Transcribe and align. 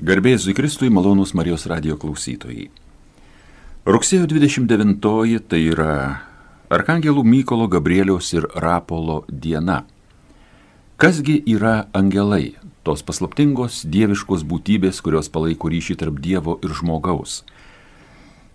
Garbėjus 0.00 0.46
Zikristui 0.46 0.88
malonus 0.88 1.34
Marijos 1.36 1.66
radio 1.68 1.98
klausytojai. 2.00 2.70
Rugsėjo 3.84 4.24
29 4.24 5.42
tai 5.44 5.58
yra 5.68 5.96
Arkangelų 6.72 7.20
Mykolo, 7.28 7.66
Gabrieliaus 7.68 8.30
ir 8.32 8.46
Rapolo 8.56 9.18
diena. 9.28 9.82
Kasgi 10.96 11.42
yra 11.44 11.90
angelai, 11.92 12.54
tos 12.88 13.04
paslaptingos 13.04 13.82
dieviškos 13.84 14.46
būtybės, 14.48 15.02
kurios 15.04 15.28
palaiko 15.28 15.68
ryšį 15.68 15.98
tarp 16.00 16.22
Dievo 16.24 16.56
ir 16.64 16.72
žmogaus? 16.72 17.42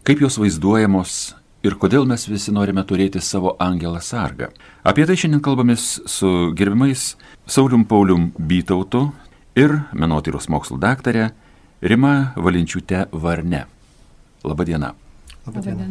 Kaip 0.10 0.26
jos 0.26 0.40
vaizduojamos 0.42 1.36
ir 1.62 1.78
kodėl 1.78 2.10
mes 2.10 2.26
visi 2.26 2.50
norime 2.50 2.82
turėti 2.82 3.22
savo 3.22 3.54
angelą 3.62 4.02
sargą? 4.02 4.50
Apie 4.82 5.06
tai 5.06 5.14
šiandien 5.14 5.46
kalbamės 5.46 6.00
su 6.10 6.50
gerbimais 6.58 7.12
Saulium 7.46 7.86
Paulium 7.86 8.32
Bytautu, 8.42 9.12
ir 9.58 9.74
menotyros 9.98 10.48
mokslų 10.54 10.78
daktarė 10.82 11.32
Rima 11.82 12.34
Valinčiūtė 12.38 13.08
Varne. 13.12 13.66
Labadiena. 14.46 14.94
Labadiena. 15.48 15.88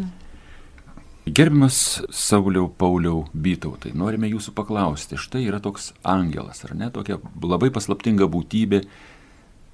Gerbimas 1.26 2.04
Sauliau 2.14 2.68
Pauliau 2.70 3.24
Bytautai, 3.34 3.90
norime 3.98 4.28
jūsų 4.30 4.52
paklausti, 4.54 5.18
štai 5.18 5.42
yra 5.48 5.58
toks 5.62 5.90
angelas, 6.06 6.62
ar 6.62 6.76
ne, 6.78 6.86
tokia 6.94 7.18
labai 7.42 7.72
paslaptinga 7.74 8.28
būtybė, 8.30 8.84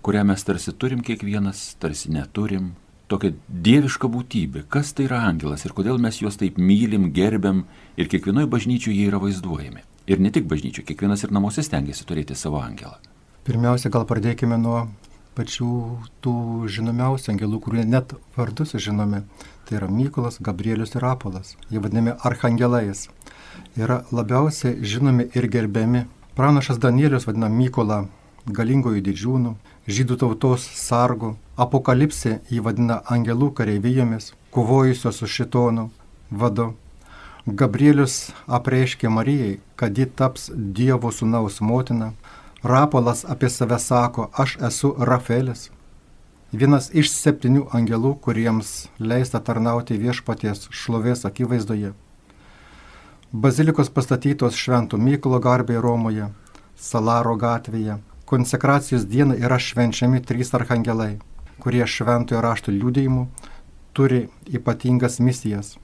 kurią 0.00 0.24
mes 0.30 0.48
tarsi 0.48 0.72
turim 0.72 1.04
kiekvienas, 1.04 1.74
tarsi 1.82 2.08
neturim, 2.14 2.72
tokia 3.12 3.34
dieviška 3.68 4.08
būtybė. 4.08 4.64
Kas 4.72 4.96
tai 4.96 5.10
yra 5.10 5.20
angelas 5.28 5.66
ir 5.68 5.76
kodėl 5.76 6.00
mes 6.00 6.22
juos 6.24 6.40
taip 6.40 6.56
mylim, 6.56 7.10
gerbiam 7.12 7.66
ir 8.00 8.08
kiekvienoje 8.08 8.48
bažnyčioje 8.48 8.96
jie 8.96 9.12
yra 9.12 9.20
vaizduojami. 9.20 9.84
Ir 10.08 10.24
ne 10.24 10.32
tik 10.32 10.48
bažnyčioje, 10.48 10.88
kiekvienas 10.88 11.28
ir 11.28 11.36
namuose 11.36 11.64
stengiasi 11.68 12.08
turėti 12.08 12.32
savo 12.32 12.64
angelą. 12.64 12.96
Pirmiausia, 13.42 13.90
gal 13.90 14.04
pradėkime 14.06 14.54
nuo 14.54 14.84
pačių 15.34 15.68
tų 16.22 16.34
žinomiausių 16.70 17.32
angelų, 17.32 17.58
kurie 17.64 17.82
net 17.82 18.12
vardus 18.36 18.76
žinome. 18.78 19.24
Tai 19.66 19.80
yra 19.80 19.88
Mykolas, 19.90 20.36
Gabrielius 20.38 20.94
ir 20.94 21.06
Apolas. 21.08 21.56
Jie 21.66 21.82
vadinami 21.82 22.14
archangelais. 22.22 23.08
Yra 23.74 24.04
labiausiai 24.14 24.78
žinomi 24.86 25.26
ir 25.34 25.48
gerbiami. 25.50 26.04
Pranašas 26.38 26.78
Danielius 26.78 27.26
vadina 27.26 27.48
Mykolą 27.50 28.04
galingojų 28.46 29.02
didžiūnų, 29.08 29.56
žydų 29.90 30.18
tautos 30.22 30.68
sargu. 30.78 31.34
Apokalipsė 31.58 32.38
jį 32.46 32.62
vadina 32.62 33.00
angelų 33.10 33.50
kareivijomis, 33.58 34.32
kovojusios 34.54 35.18
su 35.18 35.26
šitonu 35.26 35.88
vadu. 36.30 36.76
Gabrielius 37.46 38.30
apreiškė 38.46 39.10
Marijai, 39.10 39.58
kad 39.74 39.98
ji 39.98 40.06
taps 40.06 40.46
Dievo 40.54 41.10
sūnaus 41.10 41.58
motina 41.58 42.12
Rapolas 42.62 43.24
apie 43.24 43.48
save 43.50 43.78
sako, 43.78 44.30
aš 44.32 44.56
esu 44.68 44.94
Rafelis, 44.98 45.70
vienas 46.52 46.90
iš 46.94 47.08
septynių 47.10 47.64
angelų, 47.74 48.12
kuriems 48.22 48.68
leista 49.02 49.40
tarnauti 49.42 49.96
viešpaties 49.98 50.68
šlovės 50.70 51.26
akivaizdoje. 51.26 51.90
Bazilikos 53.32 53.90
pastatytos 53.90 54.54
Švento 54.54 55.00
Mykolo 55.00 55.40
garbėje 55.42 55.82
Romoje, 55.82 56.28
Salaro 56.76 57.34
gatvėje, 57.34 57.96
konsekracijos 58.30 59.08
dieną 59.10 59.40
yra 59.42 59.58
švenčiami 59.58 60.22
trys 60.22 60.54
arhangelai, 60.54 61.16
kurie 61.58 61.82
šventojo 61.82 62.44
rašto 62.46 62.70
liūdėjimu 62.70 63.26
turi 63.92 64.28
ypatingas 64.46 65.18
misijas, 65.18 65.74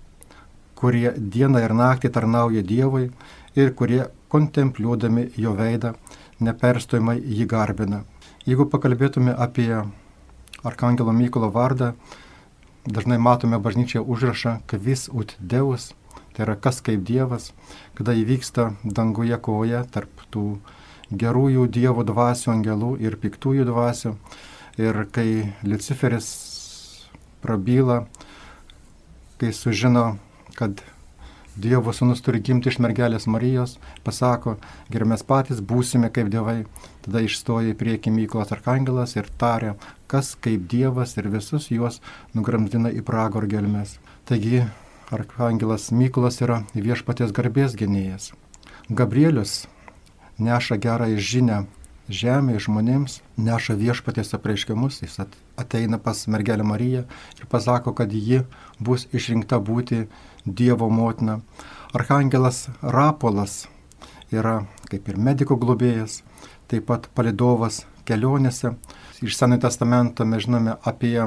kurie 0.78 1.10
dieną 1.18 1.64
ir 1.66 1.74
naktį 1.74 2.14
tarnauja 2.14 2.62
Dievui 2.62 3.10
ir 3.58 3.74
kurie 3.74 4.04
kontempliuodami 4.30 5.30
jo 5.34 5.58
veidą 5.58 5.96
neperstojimai 6.40 7.18
jį 7.18 7.46
garbina. 7.50 8.04
Jeigu 8.46 8.68
pakalbėtume 8.70 9.34
apie 9.34 9.70
Arkangelo 10.64 11.12
Mykolo 11.12 11.50
vardą, 11.54 11.92
dažnai 12.86 13.18
matome 13.18 13.58
bažnyčioje 13.58 14.04
užrašą 14.04 14.58
Kvis 14.70 15.08
ut 15.12 15.34
Deus, 15.38 15.92
tai 16.34 16.46
yra 16.46 16.56
kas 16.56 16.80
kaip 16.84 17.04
Dievas, 17.04 17.52
kada 17.98 18.14
įvyksta 18.16 18.72
danguje 18.84 19.38
kovoje 19.42 19.82
tarp 19.92 20.22
tų 20.32 20.46
gerųjų 21.10 21.66
Dievo 21.72 22.04
dvasių 22.06 22.52
angelų 22.54 22.92
ir 23.02 23.18
piktųjų 23.20 23.66
dvasių. 23.68 24.14
Ir 24.78 25.02
kai 25.10 25.54
Luciferis 25.66 26.28
prabyla, 27.42 28.04
kai 29.38 29.50
sužino, 29.52 30.18
kad 30.54 30.82
Dievo 31.58 31.90
sūnus 31.90 32.20
turi 32.22 32.38
gimti 32.44 32.70
iš 32.70 32.76
mergelės 32.78 33.24
Marijos, 33.26 33.72
pasako, 34.06 34.52
geriau 34.92 35.08
mes 35.10 35.24
patys 35.26 35.58
būsime 35.58 36.10
kaip 36.14 36.28
dievai. 36.30 36.60
Tada 37.02 37.22
išstoja 37.26 37.72
į 37.72 37.78
priekį 37.80 38.12
Mykolas 38.14 38.52
Arkangelas 38.54 39.16
ir 39.16 39.26
taria, 39.40 39.72
kas 40.06 40.36
kaip 40.38 40.68
Dievas 40.70 41.16
ir 41.18 41.26
visus 41.32 41.66
juos 41.74 41.98
nugramdina 42.36 42.92
į 42.94 43.02
pragaro 43.08 43.50
gelmes. 43.50 43.96
Taigi 44.30 44.62
Arkangelas 45.10 45.88
Mykolas 45.90 46.38
yra 46.46 46.60
viešpaties 46.76 47.34
garbės 47.34 47.74
gynėjas. 47.80 48.30
Gabrielius 48.88 49.64
neša 50.38 50.78
gerą 50.78 51.10
žinę 51.18 51.64
žemėje 52.08 52.64
žmonėms, 52.66 53.20
neša 53.36 53.76
viešpaties 53.78 54.34
apreiškimus, 54.36 55.02
jis 55.02 55.18
ateina 55.60 55.98
pas 56.00 56.24
mergelę 56.26 56.64
Mariją 56.64 57.04
ir 57.38 57.48
pasako, 57.50 57.92
kad 57.92 58.12
ji 58.12 58.42
bus 58.80 59.06
išrinkta 59.12 59.60
būti 59.60 60.06
Dievo 60.44 60.88
motina. 60.88 61.40
Arhangelas 61.92 62.68
Rapolas 62.82 63.66
yra 64.32 64.62
kaip 64.88 65.08
ir 65.08 65.20
mediko 65.20 65.56
globėjas, 65.60 66.22
taip 66.68 66.88
pat 66.88 67.08
palidovas 67.14 67.84
kelionėse. 68.08 68.74
Iš 69.20 69.36
Senojo 69.36 69.66
testamento 69.66 70.24
mes 70.24 70.46
žinome 70.46 70.76
apie 70.86 71.18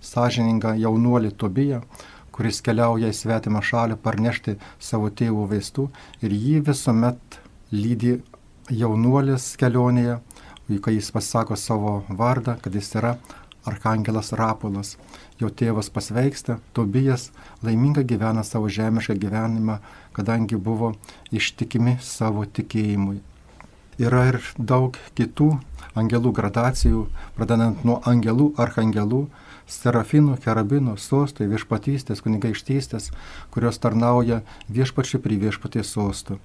sąžiningą 0.00 0.76
jaunuolį 0.80 1.34
Tobiją, 1.36 1.82
kuris 2.32 2.62
keliauja 2.64 3.10
į 3.12 3.16
svetimą 3.16 3.60
šalį 3.60 3.98
parnešti 4.00 4.56
savo 4.80 5.10
tėvų 5.12 5.46
vaistų 5.50 5.88
ir 6.24 6.32
jį 6.32 6.60
visuomet 6.70 7.40
lydi 7.74 8.20
jaunuolis 8.70 9.56
kelionėje, 9.60 10.20
kai 10.78 10.94
jis 10.94 11.10
pasako 11.10 11.56
savo 11.58 12.04
vardą, 12.08 12.54
kad 12.62 12.74
jis 12.74 12.94
yra 12.94 13.16
Arkangelas 13.66 14.32
Rapolas 14.32 14.94
jo 15.40 15.48
tėvas 15.50 15.90
pasveiksta, 15.92 16.58
Tobijas 16.76 17.30
laiminga 17.64 18.04
gyvena 18.04 18.44
savo 18.44 18.70
žemišką 18.72 19.16
gyvenimą, 19.20 19.80
kadangi 20.16 20.56
buvo 20.56 20.94
ištikimi 21.32 21.98
savo 22.04 22.46
tikėjimui. 22.46 23.20
Yra 24.00 24.26
ir 24.30 24.40
daug 24.56 24.96
kitų 25.16 25.50
angelų 25.98 26.32
gradacijų, 26.36 27.06
pradedant 27.36 27.84
nuo 27.84 27.98
angelų, 28.08 28.52
archangelų, 28.60 29.26
serafinų, 29.70 30.36
kerabinų, 30.42 30.96
sostai, 30.98 31.48
viešpatystės, 31.50 32.22
kunigaikštystės, 32.24 33.10
kurios 33.54 33.78
tarnauja 33.82 34.40
viešpačiu 34.72 35.20
prie 35.22 35.38
viešpaties 35.42 35.92
sostų. 35.94 36.40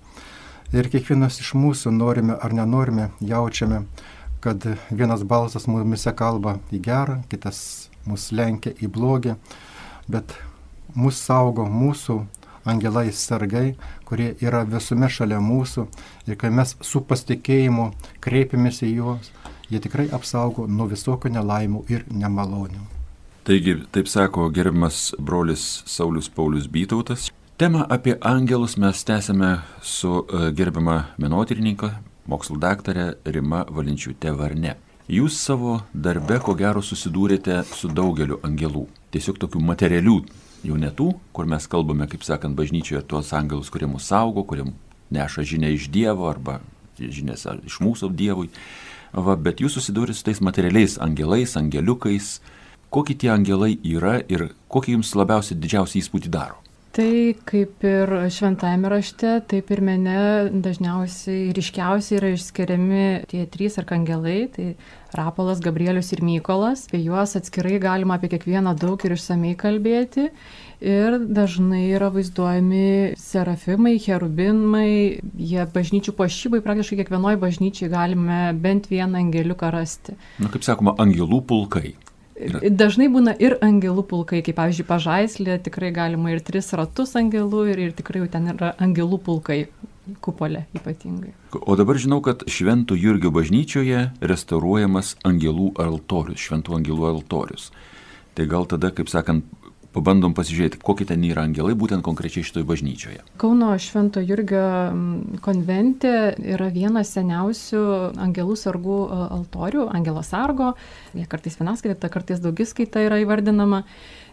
Ir 0.73 0.89
kiekvienas 0.89 1.37
iš 1.43 1.53
mūsų 1.53 1.91
norime 1.93 2.37
ar 2.41 2.53
nenorime, 2.53 3.11
jaučiame, 3.21 3.83
kad 4.41 4.65
vienas 4.89 5.23
balsas 5.23 5.67
mumise 5.69 6.13
kalba 6.17 6.57
į 6.73 6.81
gerą, 6.85 7.19
kitas 7.29 7.59
mus 8.05 8.31
lenkia 8.31 8.73
į 8.81 8.89
blogį, 8.93 9.35
bet 10.09 10.33
mus 10.95 11.19
saugo 11.21 11.65
mūsų 11.69 12.19
angelai 12.65 13.11
sargai, 13.13 13.75
kurie 14.05 14.33
yra 14.41 14.63
visume 14.65 15.09
šalia 15.09 15.39
mūsų 15.41 15.85
ir 16.25 16.37
kai 16.41 16.49
mes 16.49 16.75
su 16.81 17.01
pasitikėjimu 17.05 17.91
kreipiamės 18.25 18.81
į 18.85 18.91
juos, 18.97 19.31
jie 19.69 19.81
tikrai 19.81 20.09
apsaugo 20.13 20.65
nuo 20.67 20.89
visokio 20.89 21.31
nelaimų 21.33 21.85
ir 21.93 22.05
nemalonių. 22.09 22.81
Taigi, 23.45 23.77
taip 23.93 24.09
sako 24.09 24.49
gerbiamas 24.49 25.11
brolis 25.21 25.83
Saulis 25.85 26.29
Paulius 26.29 26.65
Bytautas. 26.65 27.29
Temą 27.57 27.85
apie 27.87 28.17
angelus 28.19 28.77
mes 28.77 29.03
tęsime 29.03 29.61
su 29.81 30.25
e, 30.27 30.51
gerbiama 30.51 30.95
menotyrininko, 31.17 31.87
mokslo 32.27 32.57
daktarė 32.59 33.05
Rima 33.31 33.61
Valinčiūtė 33.71 34.33
Varne. 34.35 34.73
Jūs 35.07 35.37
savo 35.39 35.77
darbe, 35.93 36.41
ko 36.43 36.51
gero, 36.59 36.81
susidūrėte 36.83 37.61
su 37.69 37.87
daugeliu 37.87 38.41
angelų. 38.43 38.81
Tiesiog 39.15 39.39
tokių 39.39 39.61
materialių, 39.69 40.15
jau 40.67 40.81
netų, 40.81 41.07
kur 41.31 41.47
mes 41.47 41.69
kalbame, 41.71 42.09
kaip 42.11 42.27
sakant, 42.27 42.59
bažnyčioje 42.59 43.05
tuos 43.07 43.31
angelus, 43.31 43.71
kurie 43.71 43.87
mus 43.87 44.11
saugo, 44.11 44.43
kurie 44.43 44.67
neša 45.15 45.47
žinę 45.47 45.71
iš 45.77 45.87
Dievo 45.95 46.27
arba 46.27 46.57
žinės 46.99 47.47
iš 47.63 47.79
mūsų 47.79 48.11
Dievui. 48.19 48.51
Va, 49.15 49.37
bet 49.39 49.63
jūs 49.63 49.79
susidūrėte 49.79 50.19
su 50.19 50.27
tais 50.27 50.43
materialiais 50.43 50.99
angelais, 50.99 51.55
angeliukais. 51.55 52.41
Kokie 52.91 53.15
tie 53.15 53.31
angelai 53.31 53.77
yra 53.79 54.19
ir 54.27 54.49
kokį 54.67 54.99
jums 54.99 55.15
labiausiai 55.15 55.55
didžiausią 55.55 56.03
įspūdį 56.03 56.35
daro? 56.35 56.64
Tai 56.95 57.35
kaip 57.43 57.83
ir 57.83 58.11
šventajame 58.31 58.87
rašte, 58.87 59.33
taip 59.51 59.71
ir 59.75 59.81
mene 59.83 60.19
dažniausiai 60.63 61.49
ryškiausiai 61.57 62.21
yra 62.21 62.29
išskiriami 62.31 63.01
tie 63.27 63.41
trys 63.51 63.75
arkangelai, 63.81 64.45
tai 64.53 64.67
Rapolas, 65.15 65.59
Gabrielius 65.63 66.13
ir 66.15 66.23
Mykolas. 66.23 66.85
Apie 66.87 67.01
juos 67.03 67.35
atskirai 67.35 67.81
galima 67.83 68.15
apie 68.15 68.29
kiekvieną 68.31 68.77
daug 68.79 69.03
ir 69.03 69.17
išsamei 69.17 69.57
kalbėti. 69.59 70.29
Ir 70.79 71.19
dažnai 71.19 71.83
yra 71.97 72.13
vaizduojami 72.15 73.19
serafimai, 73.19 73.97
cherubinai, 73.99 75.19
jie 75.35 75.67
bažnyčių 75.75 76.15
pašybai, 76.15 76.63
praktiškai 76.63 77.01
kiekvienoje 77.03 77.43
bažnyčiai 77.43 77.91
galime 77.91 78.41
bent 78.55 78.87
vieną 78.87 79.19
angeliuką 79.25 79.75
rasti. 79.75 80.15
Na, 80.39 80.47
kaip 80.47 80.63
sakoma, 80.63 80.95
angelų 81.03 81.43
pulkai. 81.43 81.97
Dažnai 82.35 83.07
būna 83.07 83.31
ir 83.39 83.55
angelų 83.63 84.03
pulkai, 84.09 84.41
kaip 84.43 84.57
pavyzdžiui, 84.59 84.87
pažaislė, 84.89 85.55
tikrai 85.63 85.93
galima 85.95 86.33
ir 86.33 86.41
tris 86.43 86.73
ratus 86.75 87.15
angelų, 87.15 87.61
ir, 87.71 87.79
ir 87.87 87.93
tikrai 87.95 88.25
jau 88.25 88.31
ten 88.33 88.49
yra 88.51 88.73
angelų 88.83 89.21
pulkai 89.23 89.61
kupolė 90.21 90.65
ypatingai. 90.75 91.31
O 91.55 91.77
dabar 91.79 91.97
žinau, 92.01 92.19
kad 92.25 92.43
Šventų 92.51 92.97
Jurgio 92.99 93.31
bažnyčioje 93.33 94.09
restauruojamas 94.19 95.15
angelų 95.25 95.71
altorius, 95.81 96.43
Šventų 96.43 96.75
angelų 96.81 97.07
altorius. 97.13 97.71
Tai 98.35 98.45
gal 98.51 98.67
tada, 98.67 98.91
kaip 98.91 99.07
sakant, 99.09 99.47
pabandom 99.95 100.35
pasižiūrėti, 100.37 100.81
kokie 100.83 101.07
ten 101.09 101.23
yra 101.25 101.45
angelai, 101.47 101.75
būtent 101.77 102.03
konkrečiai 102.05 102.45
šitoje 102.45 102.67
bažnyčioje. 102.67 103.23
Kauno 103.41 103.71
Švento 103.81 104.21
Jurgio 104.23 104.65
konvente 105.45 106.11
yra 106.39 106.67
vienas 106.73 107.13
seniausių 107.15 107.81
angelų 108.27 108.57
sargų 108.59 108.99
altorių, 109.39 109.87
Angelo 109.95 110.23
sargo, 110.25 110.73
jie 111.15 111.25
kartais 111.31 111.57
vienaskaita, 111.61 112.11
kartais 112.11 112.43
daugiskaita 112.43 113.05
yra 113.07 113.21
įvardinama. 113.23 113.83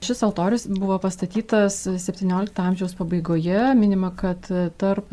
Šis 0.02 0.24
altorius 0.26 0.66
buvo 0.66 0.96
pastatytas 0.98 1.84
XVII 1.86 2.50
amžiaus 2.58 2.96
pabaigoje, 2.98 3.70
minima, 3.78 4.10
kad 4.18 4.48
tarp 4.82 5.12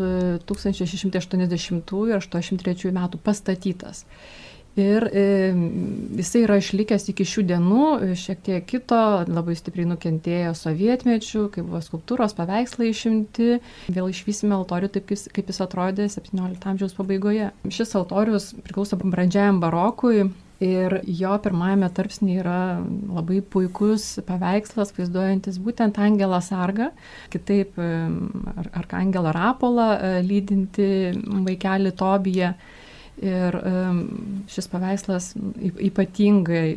1680 0.49 1.93
ir 2.09 2.17
83 2.17 2.93
metų 2.97 3.21
pastatytas. 3.21 4.05
Ir 4.79 5.05
e, 5.11 5.23
jisai 6.19 6.43
yra 6.45 6.59
išlikęs 6.61 7.09
iki 7.11 7.25
šių 7.27 7.43
dienų, 7.49 7.85
šiek 8.19 8.43
tiek 8.45 8.67
kito, 8.69 8.99
labai 9.27 9.55
stipriai 9.59 9.89
nukentėjo 9.89 10.53
sovietmečių, 10.55 11.45
kai 11.53 11.63
buvo 11.65 11.81
skulptūros, 11.83 12.35
paveikslai 12.37 12.91
išimti. 12.93 13.57
Vėl 13.91 14.11
išvysime 14.13 14.55
altorių 14.59 14.91
taip, 14.95 15.09
kaip 15.35 15.49
jis 15.51 15.63
atrodė 15.65 16.07
17 16.11 16.69
amžiaus 16.73 16.95
pabaigoje. 16.97 17.49
Šis 17.73 17.95
altorius 17.99 18.53
priklauso 18.63 18.99
brandžiajam 19.01 19.59
barokui. 19.63 20.29
Ir 20.59 20.97
jo 21.07 21.37
pirmajame 21.39 21.87
tarpsnėje 21.95 22.41
yra 22.41 22.61
labai 22.83 23.37
puikus 23.39 24.17
paveikslas, 24.27 24.91
vaizduojantis 24.97 25.55
būtent 25.63 25.95
Angelą 26.03 26.41
Sargą, 26.43 26.89
kitaip 27.31 27.79
ar, 27.79 28.67
ar 28.67 28.89
Angelą 28.99 29.31
Rapolą, 29.35 29.87
e, 29.95 30.19
lydinti 30.27 30.89
vaikelį 31.47 31.95
Tobiją. 32.03 32.51
Ir 33.19 33.55
šis 34.47 34.69
paveikslas 34.71 35.33
ypatingai 35.89 36.69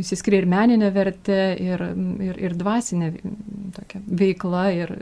įsiskiria 0.00 0.42
ir 0.42 0.48
meninė 0.50 0.88
vertė, 0.90 1.42
ir, 1.62 1.84
ir, 2.24 2.40
ir 2.48 2.56
dvasinė 2.58 3.12
tokia 3.76 4.00
veikla, 4.02 4.64
ir 4.74 4.94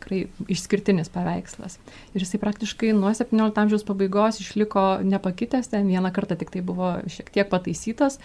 tikrai 0.00 0.20
išskirtinis 0.48 1.10
paveikslas. 1.12 1.78
Ir 2.14 2.24
jisai 2.24 2.40
praktiškai 2.40 2.92
nuo 2.96 3.12
17 3.14 3.60
amžiaus 3.62 3.84
pabaigos 3.86 4.40
išliko 4.40 5.02
nepakitęs, 5.04 5.68
ten 5.70 5.88
vieną 5.90 6.12
kartą 6.14 6.38
tik 6.40 6.50
tai 6.54 6.62
buvo 6.64 6.94
šiek 7.10 7.30
tiek 7.34 7.50
pataisytas, 7.50 8.18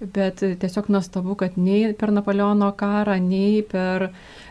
bet 0.00 0.40
tiesiog 0.40 0.88
nuostabu, 0.88 1.36
kad 1.38 1.58
nei 1.58 1.92
per 1.98 2.12
Napoleono 2.14 2.70
karą, 2.78 3.18
nei 3.20 3.62
per 3.62 4.10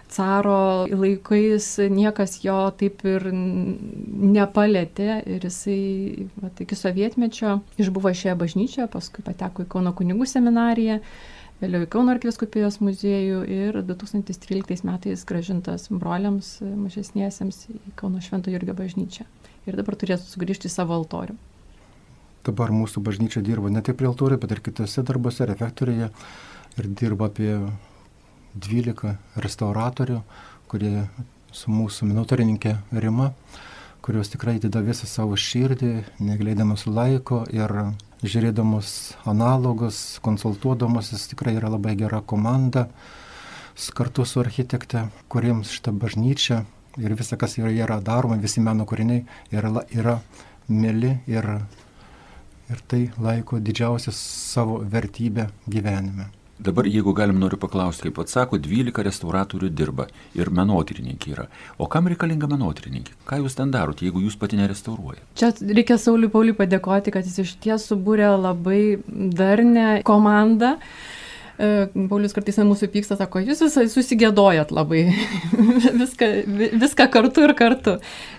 caro 0.09 0.88
laikais 0.89 1.77
niekas 1.92 2.39
jo 2.44 2.57
taip 2.80 3.04
ir 3.07 3.25
nepalėtė 3.31 5.09
ir 5.27 5.48
jisai 5.48 6.27
va, 6.39 6.51
iki 6.63 6.77
sovietmečio 6.77 7.59
išbuvo 7.81 8.13
šioje 8.15 8.36
bažnyčioje, 8.39 8.88
paskui 8.94 9.25
pateko 9.25 9.65
į 9.65 9.71
Kauno 9.74 9.94
kunigų 9.98 10.27
seminariją, 10.30 11.00
vėliau 11.62 11.86
į 11.86 11.92
Kauno 11.92 12.15
arkiviskupijos 12.15 12.80
muziejų 12.83 13.44
ir 13.51 13.81
2013 13.88 14.88
metais 14.88 15.25
gražintas 15.27 15.89
broliams 15.92 16.57
mažesniesiems 16.63 17.65
į 17.74 17.98
Kauno 18.00 18.24
Švento 18.24 18.54
Jurgio 18.54 18.77
bažnyčią. 18.77 19.27
Ir 19.68 19.75
dabar 19.75 20.00
turėtų 20.00 20.24
sugrįžti 20.24 20.69
į 20.69 20.75
savo 20.77 20.95
altorių. 20.95 21.36
Dabar 22.48 22.71
mūsų 22.71 23.01
bažnyčia 23.04 23.42
dirba 23.44 23.68
ne 23.74 23.81
tik 23.83 23.98
prie 24.00 24.07
altorių, 24.07 24.38
bet 24.39 24.54
ir 24.56 24.63
kitose 24.63 25.04
darbuose, 25.04 25.44
refektorėje 25.50 26.07
ir 26.77 26.88
dirba 26.95 27.27
apie 27.27 27.57
12 28.65 29.15
restauratorių, 29.44 30.21
kurie 30.71 31.07
su 31.56 31.71
mūsų 31.71 32.09
minotorininkė 32.09 32.75
Rima, 33.01 33.31
kurios 34.06 34.31
tikrai 34.33 34.57
atida 34.59 34.81
visą 34.86 35.07
savo 35.09 35.38
širdį, 35.39 35.94
negleidamas 36.24 36.86
laiko 36.88 37.44
ir 37.54 37.74
žiūrėdamas 38.24 38.92
analogus, 39.30 40.19
konsultuodamas, 40.25 41.12
tikrai 41.30 41.57
yra 41.57 41.71
labai 41.74 41.95
gera 42.00 42.21
komanda 42.21 42.88
kartu 43.94 44.25
su 44.25 44.39
architekte, 44.42 45.04
kuriems 45.30 45.69
šitą 45.75 45.94
bažnyčią 46.01 46.63
ir 46.98 47.13
visa, 47.13 47.38
kas 47.38 47.57
yra, 47.59 47.69
yra 47.69 48.00
daroma, 48.01 48.39
visi 48.42 48.62
meno 48.63 48.88
kūriniai 48.89 49.21
yra, 49.54 49.83
yra 49.94 50.15
mėly 50.68 51.13
ir, 51.30 51.50
ir 52.71 52.81
tai 52.89 53.04
laiko 53.21 53.62
didžiausią 53.62 54.15
savo 54.18 54.81
vertybę 54.81 55.50
gyvenime. 55.69 56.31
Dabar, 56.59 56.88
jeigu 56.89 57.13
galim, 57.13 57.38
noriu 57.38 57.59
paklausti, 57.62 58.07
kaip 58.07 58.24
atsako, 58.24 58.57
12 58.57 59.04
restauratorių 59.06 59.68
dirba 59.77 60.07
ir 60.33 60.50
menotyrininkai 60.50 61.36
yra. 61.36 61.45
O 61.77 61.86
kam 61.86 62.09
reikalinga 62.09 62.50
menotyrininkė? 62.50 63.13
Ką 63.30 63.38
jūs 63.44 63.59
ten 63.59 63.69
darote, 63.75 64.07
jeigu 64.07 64.24
jūs 64.24 64.39
pati 64.42 64.57
nerestauruojate? 64.57 65.21
Čia 65.38 65.51
reikia 65.62 66.00
Sauliui 66.01 66.31
Pauliui 66.33 66.57
padėkoti, 66.57 67.13
kad 67.13 67.30
jis 67.30 67.44
iš 67.44 67.54
ties 67.62 67.86
subūrė 67.92 68.31
labai 68.42 68.81
darnę 69.38 70.01
komandą. 70.07 70.74
E, 71.57 71.88
Paulius 72.09 72.36
kartais 72.38 72.59
mūsų 72.62 72.89
pyksta, 72.94 73.15
sako, 73.18 73.42
jūs 73.42 73.63
visai 73.65 73.88
susigėdojat 73.89 74.69
labai, 74.75 75.07
viską, 76.04 76.27
viską 76.77 77.07
kartu 77.13 77.48
ir 77.48 77.54
kartu, 77.57 77.95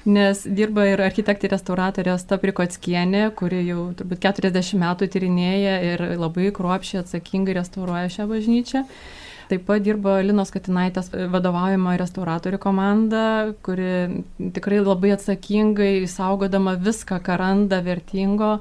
nes 0.06 0.44
dirba 0.46 0.86
ir 0.86 1.02
architektė 1.02 1.50
restauratorė 1.50 2.14
Staprikotskienė, 2.22 3.24
kuri 3.38 3.64
jau 3.66 3.88
turbūt 3.98 4.22
40 4.22 4.78
metų 4.78 5.08
tyrinėja 5.10 5.78
ir 5.92 6.04
labai 6.20 6.52
kruopšiai 6.54 7.02
atsakingai 7.02 7.58
restauruoja 7.58 8.12
šią 8.14 8.28
bažnyčią. 8.30 8.84
Taip 9.48 9.62
pat 9.64 9.80
dirba 9.80 10.18
Linos 10.20 10.52
Katinaitės 10.52 11.08
vadovaujama 11.32 11.94
restauratorių 11.98 12.58
komanda, 12.60 13.22
kuri 13.64 14.22
tikrai 14.54 14.82
labai 14.82 15.14
atsakingai 15.16 16.04
saugodama 16.10 16.76
viską, 16.76 17.16
ką 17.24 17.38
randa 17.40 17.80
vertingo, 17.82 18.58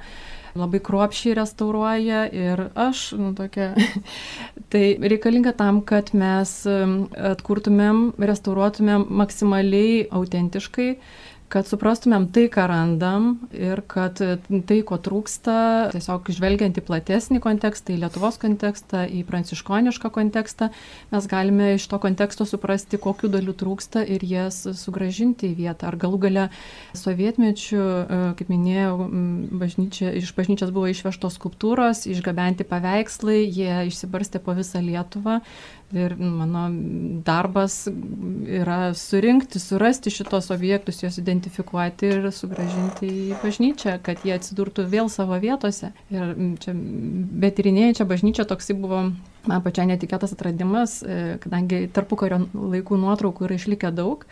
labai 0.57 0.81
kruopšiai 0.83 1.37
restauruoja 1.37 2.25
ir 2.33 2.65
aš, 2.75 3.11
nu, 3.19 3.31
tokia, 3.37 3.71
tai 4.73 4.83
reikalinga 5.01 5.53
tam, 5.57 5.81
kad 5.87 6.11
mes 6.17 6.59
atkurtumėm, 6.67 8.11
restauruotumėm 8.19 9.07
maksimaliai 9.21 10.05
autentiškai 10.11 10.91
kad 11.51 11.67
suprastumėm 11.67 12.27
tai, 12.35 12.47
ką 12.51 12.65
randam 12.67 13.27
ir 13.55 13.79
kad 13.87 14.19
tai, 14.19 14.77
ko 14.87 14.97
trūksta, 14.99 15.55
tiesiog 15.93 16.27
žvelgiant 16.35 16.75
į 16.79 16.83
platesnį 16.87 17.39
kontekstą, 17.43 17.93
į 17.95 18.01
Lietuvos 18.03 18.39
kontekstą, 18.41 19.05
į 19.07 19.23
pranciškonišką 19.27 20.11
kontekstą, 20.13 20.69
mes 21.13 21.29
galime 21.31 21.73
iš 21.77 21.87
to 21.87 21.99
konteksto 22.03 22.47
suprasti, 22.47 22.99
kokiu 22.99 23.31
dalių 23.31 23.55
trūksta 23.61 24.03
ir 24.03 24.25
jas 24.27 24.59
sugražinti 24.79 25.53
į 25.53 25.57
vietą. 25.61 25.87
Ar 25.87 25.99
galų 25.99 26.21
gale 26.27 26.45
sovietmečių, 26.97 27.79
e, 27.79 28.19
kaip 28.39 28.51
minėjau, 28.51 29.07
bažnyčia, 29.63 30.11
iš 30.19 30.33
bažnyčios 30.35 30.75
buvo 30.75 30.91
išvežtos 30.91 31.39
skulptūros, 31.39 32.03
išgabenti 32.11 32.67
paveikslai, 32.67 33.39
jie 33.47 33.87
išsibarstė 33.87 34.43
po 34.43 34.57
visą 34.57 34.83
Lietuvą 34.83 35.39
Ir 35.95 36.17
mano 36.19 36.65
darbas 37.23 37.85
yra 37.87 38.93
surinkti, 38.97 39.59
surasti 39.59 40.11
šitos 40.11 40.49
objektus, 40.51 40.99
juos 40.99 41.15
identifikuoti 41.21 42.09
ir 42.11 42.27
sugražinti 42.35 43.07
į 43.07 43.37
bažnyčią, 43.39 43.93
kad 44.03 44.25
jie 44.27 44.35
atsidurtų 44.35 44.83
vėl 44.91 45.07
savo 45.07 45.39
vietose. 45.39 45.93
Ir 46.11 46.35
čia, 46.59 46.75
bet 46.75 47.55
tyrinėjančia 47.61 48.07
bažnyčia 48.09 48.43
toksai 48.49 48.75
buvo 48.75 49.05
man 49.47 49.63
pačiai 49.63 49.87
netikėtas 49.93 50.35
atradimas, 50.35 50.99
e, 51.03 51.37
kadangi 51.43 51.85
tarpukario 51.95 52.43
laikų 52.51 52.99
nuotraukų 52.99 53.47
yra 53.47 53.55
išlikę 53.55 53.93
daug. 53.95 54.27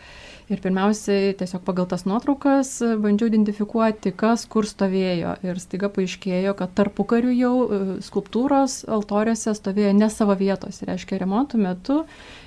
Ir 0.46 0.60
pirmiausiai 0.62 1.32
tiesiog 1.34 1.64
pagal 1.66 1.88
tas 1.90 2.04
nuotraukas 2.06 2.68
bandžiau 3.02 3.32
identifikuoti, 3.32 4.12
kas 4.14 4.44
kur 4.46 4.68
stovėjo. 4.68 5.32
Ir 5.42 5.58
staiga 5.58 5.90
paaiškėjo, 5.90 6.52
kad 6.60 6.74
tarpu 6.78 7.02
karių 7.10 7.32
jau 7.34 7.54
e, 7.64 7.78
skulptūros 8.06 8.84
altoriuose 8.86 9.56
stovėjo 9.58 9.90
ne 9.98 10.06
savo 10.12 10.36
vietose. 10.38 10.86
Reiškia, 10.86 11.18
remontų 11.24 11.62
metu 11.64 12.04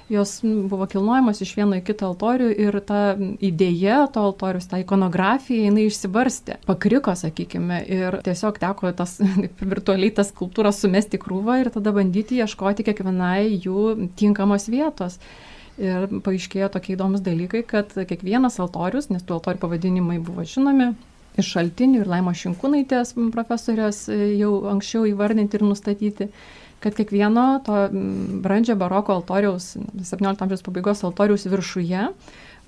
jos 0.09 0.39
buvo 0.43 0.87
kilnojamos 0.89 1.41
iš 1.43 1.51
vieno 1.57 1.77
į 1.77 1.83
kitą 1.85 2.07
altorių 2.09 2.49
ir 2.57 2.79
ta 2.85 3.01
idėja 3.19 4.01
to 4.13 4.23
altorius, 4.29 4.69
ta 4.71 4.79
ikonografija, 4.81 5.67
jinai 5.67 5.85
išsibarstė, 5.89 6.57
pakriko, 6.65 7.13
sakykime, 7.19 7.83
ir 7.85 8.19
tiesiog 8.25 8.57
teko 8.61 8.93
tas 8.97 9.19
virtualiai 9.73 10.15
tas 10.15 10.31
skulptūras 10.33 10.81
sumesti 10.81 11.21
krūvą 11.21 11.59
ir 11.61 11.71
tada 11.75 11.93
bandyti 11.95 12.41
ieškoti 12.41 12.87
kiekvienai 12.87 13.59
jų 13.59 14.09
tinkamos 14.19 14.67
vietos. 14.71 15.19
Ir 15.79 16.09
paaiškėjo 16.25 16.67
tokie 16.73 16.97
įdomus 16.97 17.23
dalykai, 17.23 17.61
kad 17.67 17.93
kiekvienas 17.95 18.59
altorius, 18.59 19.07
nes 19.13 19.23
tų 19.23 19.37
altorių 19.37 19.61
pavadinimai 19.61 20.17
buvo 20.19 20.43
žinomi, 20.43 20.89
iš 21.39 21.53
šaltinių 21.55 22.01
ir 22.03 22.09
Laimo 22.09 22.33
Šinkūnaitės 22.35 23.15
profesorės 23.33 24.07
e, 24.11 24.17
jau 24.39 24.51
anksčiau 24.73 25.05
įvardinti 25.07 25.59
ir 25.59 25.63
nustatyti, 25.63 26.29
kad 26.83 26.95
kiekvieno 26.95 27.45
to 27.63 27.79
brandžio 28.43 28.75
baroko 28.79 29.15
altoriaus, 29.15 29.73
17 29.75 30.45
amžiaus 30.45 30.63
pabaigos 30.65 31.03
altoriaus 31.07 31.47
viršuje 31.51 32.05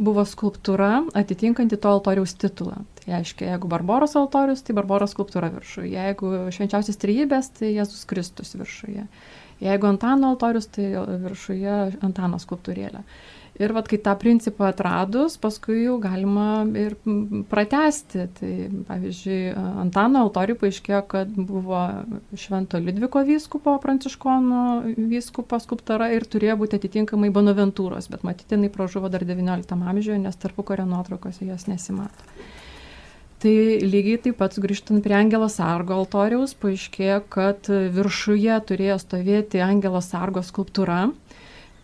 buvo 0.01 0.24
skulptūra 0.25 1.03
atitinkanti 1.18 1.77
to 1.80 1.91
altoriaus 1.91 2.34
titulą. 2.39 2.82
Tai 2.98 3.13
reiškia, 3.15 3.51
jeigu 3.53 3.70
Barboros 3.72 4.15
altorius, 4.20 4.63
tai 4.65 4.75
Barboros 4.77 5.13
skulptūra 5.15 5.51
viršuje, 5.53 5.94
jeigu 5.94 6.34
švenčiausias 6.56 7.00
trybės, 7.01 7.51
tai 7.60 7.74
Jėzus 7.75 8.08
Kristus 8.10 8.56
viršuje. 8.58 9.06
Jeigu 9.62 9.88
Antano 9.91 10.32
altorius, 10.34 10.68
tai 10.74 10.89
viršuje 11.22 11.77
Antano 12.01 12.39
skulptūrėlė. 12.41 13.03
Ir 13.62 13.74
vat, 13.75 13.86
kai 13.91 14.00
tą 14.01 14.13
principą 14.18 14.70
atradus, 14.72 15.36
paskui 15.41 15.84
jau 15.84 15.98
galima 16.01 16.63
ir 16.80 16.96
pratesti. 17.51 18.24
Tai 18.39 18.51
pavyzdžiui, 18.88 19.41
Antano 19.84 20.24
altoriui 20.25 20.58
paaiškėjo, 20.63 21.01
kad 21.12 21.36
buvo 21.36 21.82
Švento 22.39 22.80
Lidviko 22.82 23.22
vyskupo, 23.27 23.75
pranciškono 23.84 24.63
vyskupo 25.12 25.60
skulptūra 25.62 26.10
ir 26.15 26.25
turėjo 26.32 26.58
būti 26.63 26.80
atitinkamai 26.80 27.30
Bonaventūros, 27.36 28.10
bet 28.13 28.25
matyti, 28.25 28.56
jinai 28.56 28.72
pražuvo 28.74 29.12
dar 29.13 29.27
XIX 29.27 29.77
amžiuje, 29.94 30.18
nes 30.24 30.41
tarpu 30.41 30.65
kario 30.65 30.88
nuotraukose 30.89 31.46
jos 31.51 31.68
nesimato. 31.70 32.32
Tai 33.41 33.51
lygiai 33.81 34.19
taip 34.21 34.36
pat 34.38 34.53
grįžtant 34.62 35.01
prie 35.01 35.15
Angelo 35.17 35.48
Sargo 35.50 35.95
altoriaus, 35.98 36.51
paaiškėjo, 36.62 37.15
kad 37.33 37.65
viršuje 37.95 38.57
turėjo 38.69 39.00
stovėti 39.01 39.63
Angelo 39.65 39.98
Sargo 40.05 40.43
skulptūra, 40.45 41.07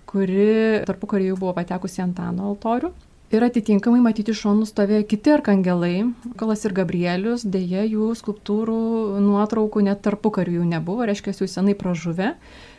kuri 0.05 0.83
tarpu 0.85 1.09
karį 1.09 1.31
jau 1.31 1.39
buvo 1.41 1.55
patekusi 1.57 2.03
ant 2.03 2.21
Antano 2.21 2.51
altorių. 2.51 2.91
Ir 3.33 3.43
atitinkamai 3.43 4.03
matyti 4.05 4.35
šonų 4.37 4.67
stovėjo 4.69 5.07
kiti 5.09 5.33
arkangelai, 5.33 6.05
Kolas 6.39 6.61
ir 6.69 6.77
Gabrielius, 6.77 7.41
dėja 7.43 7.87
jų 7.89 8.11
skulptūrų 8.21 8.77
nuotraukų 9.25 9.83
net 9.89 10.05
tarpu 10.05 10.29
karių 10.37 10.61
jau 10.61 10.67
nebuvo, 10.69 11.09
reiškia, 11.09 11.33
jau 11.41 11.49
senai 11.51 11.73
pražuvę, 11.75 12.35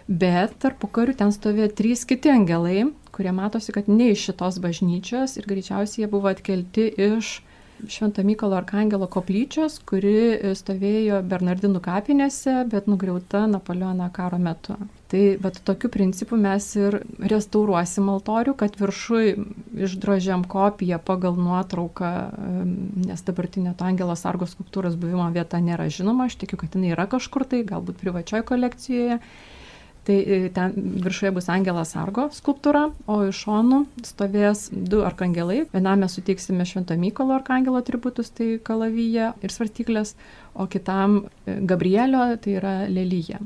bet 0.06 0.54
tarpu 0.62 0.86
karių 0.86 1.18
ten 1.18 1.34
stovėjo 1.34 1.68
trys 1.82 2.06
kiti 2.08 2.30
angelai, 2.32 2.86
kurie 3.12 3.34
matosi, 3.34 3.74
kad 3.74 3.90
ne 3.90 4.12
iš 4.14 4.30
šitos 4.30 4.62
bažnyčios 4.62 5.36
ir 5.36 5.50
greičiausiai 5.50 6.06
jie 6.06 6.10
buvo 6.14 6.30
atkelti 6.30 6.88
iš 7.10 7.40
Švento 7.86 8.22
Mykolo 8.26 8.56
Arkangelo 8.58 9.06
koplyčios, 9.10 9.78
kuri 9.86 10.34
stovėjo 10.58 11.20
Bernardinų 11.28 11.80
kapinėse, 11.84 12.64
bet 12.72 12.88
nugriauta 12.90 13.44
Napoleono 13.50 14.08
karo 14.14 14.40
metu. 14.42 14.74
Tai 15.08 15.20
bet 15.40 15.60
tokiu 15.64 15.88
principu 15.92 16.36
mes 16.36 16.64
ir 16.76 16.98
restauruosim 17.32 18.10
altorių, 18.12 18.56
kad 18.60 18.74
viršui 18.76 19.36
išdrožiam 19.86 20.42
kopiją 20.50 20.98
pagal 21.00 21.38
nuotrauką, 21.38 22.10
nes 23.06 23.24
dabartinė 23.24 23.76
to 23.78 23.86
Angelo 23.88 24.16
Sargos 24.18 24.52
skulptūros 24.56 24.98
buvimo 25.00 25.30
vieta 25.32 25.62
nėra 25.62 25.86
žinoma, 25.92 26.26
aš 26.28 26.40
tikiu, 26.42 26.58
kad 26.60 26.76
jinai 26.76 26.92
yra 26.96 27.06
kažkur 27.08 27.46
tai, 27.48 27.62
galbūt 27.68 28.02
privačioje 28.02 28.44
kolekcijoje. 28.50 29.22
Tai 30.08 30.16
e, 30.16 30.48
ten 30.56 30.72
viršuje 31.04 31.30
bus 31.36 31.50
Angelas 31.52 31.90
Sargo 31.92 32.30
skulptūra, 32.32 32.86
o 33.12 33.18
iš 33.28 33.42
šonų 33.44 33.82
stovės 34.08 34.68
du 34.72 35.02
arkangelai. 35.04 35.66
Vienam 35.74 36.00
mes 36.00 36.14
suteiksime 36.16 36.64
Švento 36.68 36.96
Mykolo 36.96 37.36
arkangelo 37.36 37.82
atributus, 37.82 38.30
tai 38.32 38.54
kalavyje 38.64 39.34
ir 39.44 39.52
svarstyklės, 39.52 40.14
o 40.56 40.64
kitam 40.72 41.18
e, 41.44 41.58
Gabrielio, 41.68 42.24
tai 42.40 42.56
yra 42.56 42.72
lelyje. 42.88 43.42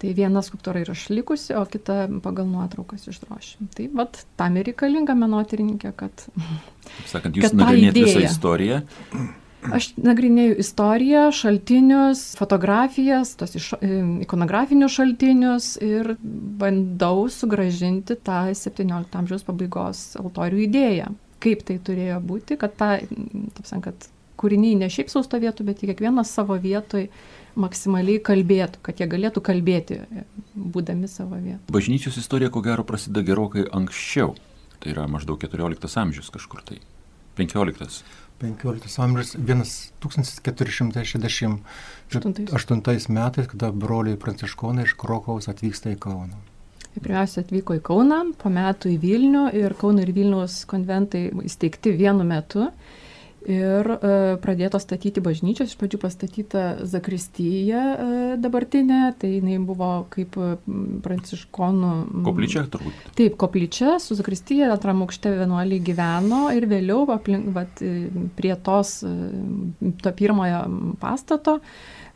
Tai 0.00 0.14
viena 0.16 0.42
skulptūra 0.42 0.82
yra 0.82 0.96
išlikusi, 0.98 1.54
o 1.54 1.62
kita 1.70 2.08
pagal 2.24 2.48
nuotraukas 2.50 3.06
išdrošim. 3.12 3.68
Tai 3.76 3.86
vat 4.00 4.24
tam 4.40 4.58
ir 4.58 4.66
reikalinga 4.72 5.14
menotyrininkė, 5.14 5.92
kad... 5.94 6.26
Sakant, 7.06 7.38
jūs 7.38 7.54
nagrinėjate 7.54 8.02
visą 8.02 8.24
istoriją. 8.32 8.82
Aš 9.68 9.90
nagrinėjau 10.00 10.54
istoriją, 10.62 11.24
šaltinius, 11.36 12.22
fotografijas, 12.40 13.34
tos 13.40 13.56
iš, 13.58 13.66
ikonografinius 14.24 14.94
šaltinius 14.96 15.66
ir 15.84 16.14
bandau 16.22 17.26
sugražinti 17.32 18.16
tą 18.24 18.46
17 18.56 19.18
amžiaus 19.20 19.44
pabaigos 19.44 20.04
altorių 20.20 20.64
idėją. 20.64 21.10
Kaip 21.40 21.66
tai 21.68 21.76
turėjo 21.84 22.22
būti, 22.24 22.56
kad 22.60 22.72
ta, 22.80 22.94
taip 23.00 23.68
sakant, 23.68 24.08
kūriniai 24.40 24.78
ne 24.80 24.88
šiaip 24.92 25.12
saustovėtų, 25.12 25.66
bet 25.68 25.84
kiekvienas 25.84 26.32
savo 26.32 26.56
vietoj 26.60 27.08
maksimaliai 27.60 28.20
kalbėtų, 28.24 28.80
kad 28.86 29.00
jie 29.00 29.08
galėtų 29.10 29.42
kalbėti, 29.44 30.00
būdami 30.54 31.10
savo 31.10 31.36
vietoje. 31.36 31.66
Bažnyčios 31.74 32.16
istorija, 32.20 32.52
ko 32.52 32.62
gero, 32.64 32.86
prasideda 32.88 33.24
gerokai 33.26 33.66
anksčiau. 33.76 34.36
Tai 34.80 34.94
yra 34.94 35.04
maždaug 35.10 35.40
14 35.42 36.00
amžius 36.00 36.32
kažkur 36.32 36.64
tai. 36.64 36.80
15. 37.36 38.00
15 38.40 39.02
amžius 39.04 39.36
1468 40.00 41.60
metais, 43.12 43.46
kada 43.52 43.68
broliai 43.72 44.16
pranciškonai 44.20 44.84
iš 44.88 44.94
Krokaus 45.00 45.48
atvyksta 45.52 45.88
į 45.92 45.96
Kauną. 46.00 46.36
Pirmiausia, 46.96 47.40
atvyko 47.44 47.70
į 47.78 47.80
Kauną, 47.86 48.18
po 48.40 48.48
metų 48.50 48.84
į 48.94 48.96
Vilnių 49.04 49.44
ir 49.60 49.70
Kauno 49.78 50.00
ir 50.02 50.10
Vilniaus 50.16 50.54
konventai 50.70 51.22
įsteigti 51.46 51.88
vienu 51.94 52.24
metu 52.26 52.62
ir 53.48 53.90
e, 53.94 54.12
pradėto 54.42 54.80
statyti 54.82 55.22
bažnyčios, 55.24 55.72
iš 55.72 55.78
pradžių 55.80 56.00
pastatyta 56.02 56.64
zakristyja 56.88 57.84
e, 57.92 58.08
dabartinė, 58.40 59.00
tai 59.20 59.32
jinai 59.36 59.58
buvo 59.64 59.90
kaip 60.12 60.36
pranciškonų. 61.04 61.92
Koplyčia 62.26 62.66
turbūt. 62.72 63.06
Taip, 63.18 63.38
koplyčia 63.40 63.96
su 64.02 64.18
zakristyja, 64.18 64.72
antram 64.74 65.04
aukšte 65.06 65.32
vienuoliai 65.40 65.80
gyveno 65.84 66.42
ir 66.56 66.68
vėliau 66.70 67.06
aplink, 67.14 67.50
vat, 67.56 67.80
prie 68.36 68.52
tos, 68.64 69.00
to 69.00 70.14
pirmojo 70.20 70.66
pastato 71.00 71.60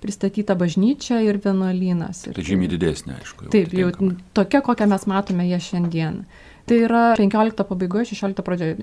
pristatyta 0.04 0.52
bažnyčia 0.58 1.22
ir 1.24 1.38
vienuolynas. 1.40 2.26
Tai 2.28 2.44
žymiai 2.44 2.68
didesnė, 2.74 3.16
aišku. 3.22 3.48
Taip, 3.54 3.72
jau 3.72 3.88
tokia, 4.36 4.60
kokią 4.64 4.88
mes 4.90 5.06
matome 5.08 5.46
ją 5.48 5.60
šiandien. 5.64 6.24
Tai 6.64 6.76
yra 6.80 7.02
15 7.18 7.64
pabaigoje, 7.68 8.14
16 8.14 8.44
pradžioje. 8.44 8.76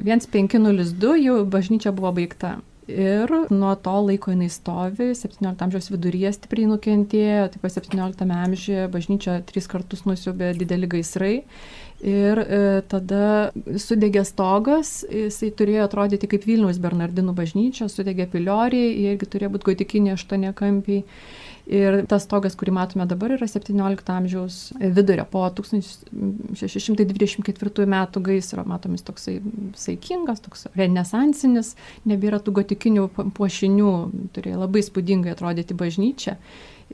1502 0.00 1.16
jau 1.20 1.40
bažnyčia 1.44 1.92
buvo 1.92 2.12
baigta. 2.16 2.56
Ir 2.84 3.30
nuo 3.48 3.70
to 3.80 3.92
laiko 4.04 4.32
jinai 4.32 4.50
stovi, 4.52 5.14
17 5.16 5.62
amžiaus 5.64 5.88
viduryje 5.88 6.34
stipriai 6.36 6.68
nukentėjo, 6.68 7.46
taip 7.54 7.62
pat 7.64 7.78
17 7.78 8.26
amžiuje 8.36 8.82
bažnyčia 8.92 9.38
tris 9.48 9.68
kartus 9.72 10.04
nusiubė 10.04 10.50
dideli 10.58 10.90
gaisrai. 10.92 11.38
Ir 12.04 12.40
e, 12.42 12.82
tada 12.92 13.54
sudegė 13.80 14.26
stogas, 14.28 14.98
jisai 15.08 15.48
turėjo 15.56 15.86
atrodyti 15.88 16.28
kaip 16.28 16.44
Vilniaus 16.44 16.76
Bernardinų 16.82 17.32
bažnyčia, 17.38 17.88
sudegė 17.88 18.28
pilioriai, 18.34 18.92
irgi 19.08 19.30
turėjo 19.32 19.54
būti 19.54 19.70
gotikinė 19.70 20.12
aštuoniakampiai. 20.18 21.06
Ir 21.64 22.02
tas 22.10 22.26
stogas, 22.26 22.52
kurį 22.60 22.74
matome 22.76 23.06
dabar, 23.08 23.32
yra 23.38 23.46
17 23.48 24.10
amžiaus 24.12 24.56
vidurio. 24.76 25.24
Po 25.30 25.48
1624 25.48 27.86
metų 27.88 28.20
gaisro 28.26 28.64
matomis 28.68 29.00
toksai 29.06 29.38
saikingas, 29.80 30.40
toks 30.44 30.66
renesansinis, 30.76 31.72
nebėra 32.04 32.36
tų 32.44 32.52
gotikinių 32.60 33.08
puošinių, 33.38 33.94
turėjo 34.36 34.60
labai 34.60 34.82
spūdingai 34.84 35.32
atrodyti 35.32 35.72
bažnyčia 35.78 36.36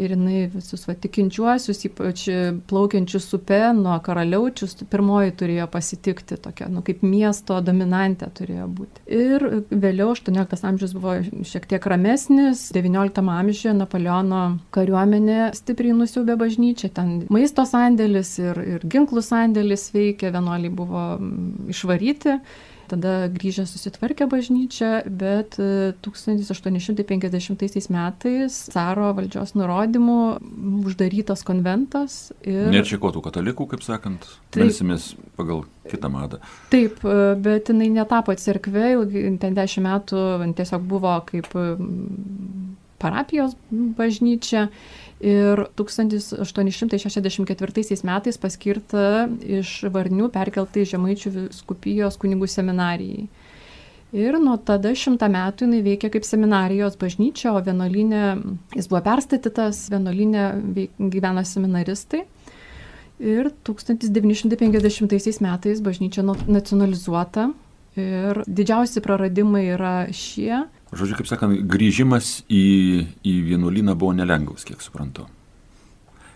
ir 0.01 0.15
jinai 0.15 0.45
visus 0.53 0.87
va, 0.89 0.95
tikinčiuosius, 0.99 1.83
ypač 1.89 2.25
plaukiančius 2.71 3.29
upe 3.37 3.61
nuo 3.77 3.97
karaliaučius, 4.05 4.77
pirmoji 4.91 5.35
turėjo 5.41 5.67
pasitikti 5.73 6.39
tokia, 6.41 6.71
nu, 6.73 6.83
kaip 6.87 7.05
miesto 7.07 7.59
dominantė 7.65 8.31
turėjo 8.41 8.69
būti. 8.79 9.05
Ir 9.21 9.47
vėliau 9.71 10.15
18 10.15 10.67
amžius 10.71 10.97
buvo 10.97 11.19
šiek 11.47 11.69
tiek 11.71 11.91
ramesnis, 11.93 12.69
19 12.77 13.25
amžiuje 13.37 13.77
Napoleono 13.77 14.43
kariuomenė 14.75 15.53
stipriai 15.59 15.97
nusiaubė 15.97 16.39
bažnyčią, 16.41 16.93
ten 16.97 17.15
maisto 17.33 17.67
sandėlis 17.69 18.35
ir, 18.43 18.65
ir 18.77 18.89
ginklų 18.91 19.25
sandėlis 19.25 19.91
veikė, 19.95 20.33
vienuoliai 20.35 20.75
buvo 20.75 21.07
išvaryti 21.71 22.39
tada 22.91 23.15
grįžę 23.33 23.65
susitvarkė 23.69 24.27
bažnyčią, 24.31 24.91
bet 25.21 25.57
1850 26.05 27.65
e, 27.67 27.83
metais 27.95 28.59
caro 28.75 29.11
valdžios 29.19 29.55
nurodymų 29.59 30.19
uždarytas 30.85 31.45
konventas. 31.47 32.21
Ir... 32.43 32.69
Nėra 32.73 32.87
čia 32.91 33.01
kotų 33.03 33.25
katalikų, 33.29 33.69
kaip 33.75 33.85
sakant, 33.87 34.27
melsimės 34.57 35.13
pagal 35.39 35.65
kitą 35.91 36.11
madą. 36.13 36.41
Taip, 36.73 37.01
e, 37.05 37.35
bet 37.41 37.73
jinai 37.73 37.91
netapo 37.95 38.35
cerkvė, 38.35 38.93
ten 39.43 39.57
dešimt 39.59 39.87
metų 39.87 40.25
tiesiog 40.59 40.85
buvo 40.91 41.15
kaip 41.29 41.49
parapijos 43.01 43.57
bažnyčia 43.71 44.69
ir 45.21 45.69
1864 45.77 48.01
metais 48.09 48.41
paskirta 48.41 49.29
iš 49.45 49.85
Varnių 49.93 50.33
perkelta 50.33 50.81
į 50.81 50.89
Žemaičių 50.95 51.29
viskupijos 51.37 52.17
kunigų 52.21 52.47
seminarijai. 52.49 53.29
Ir 54.11 54.35
nuo 54.43 54.57
tada 54.67 54.91
šimtą 54.97 55.29
metų 55.31 55.69
jinai 55.69 55.85
veikia 55.87 56.09
kaip 56.11 56.25
seminarijos 56.27 56.97
bažnyčia, 56.99 57.53
o 57.55 57.61
vienolinė, 57.63 58.25
jis 58.75 58.89
buvo 58.91 59.05
perstatytas, 59.07 59.85
vienolinė 59.93 60.49
gyvena 60.99 61.45
seminaristai. 61.47 62.25
Ir 63.21 63.53
1950 63.69 65.45
metais 65.45 65.83
bažnyčia 65.85 66.25
nacionalizuota 66.25 67.51
ir 68.01 68.41
didžiausi 68.49 69.03
praradimai 69.05 69.67
yra 69.77 69.95
šie. 70.11 70.65
Žodžiu, 70.91 71.21
kaip 71.21 71.29
sakant, 71.31 71.61
grįžimas 71.71 72.41
į, 72.51 72.65
į 73.23 73.35
vienuolyną 73.47 73.95
buvo 73.99 74.15
nelengvas, 74.17 74.67
kiek 74.67 74.83
suprantu. 74.83 75.29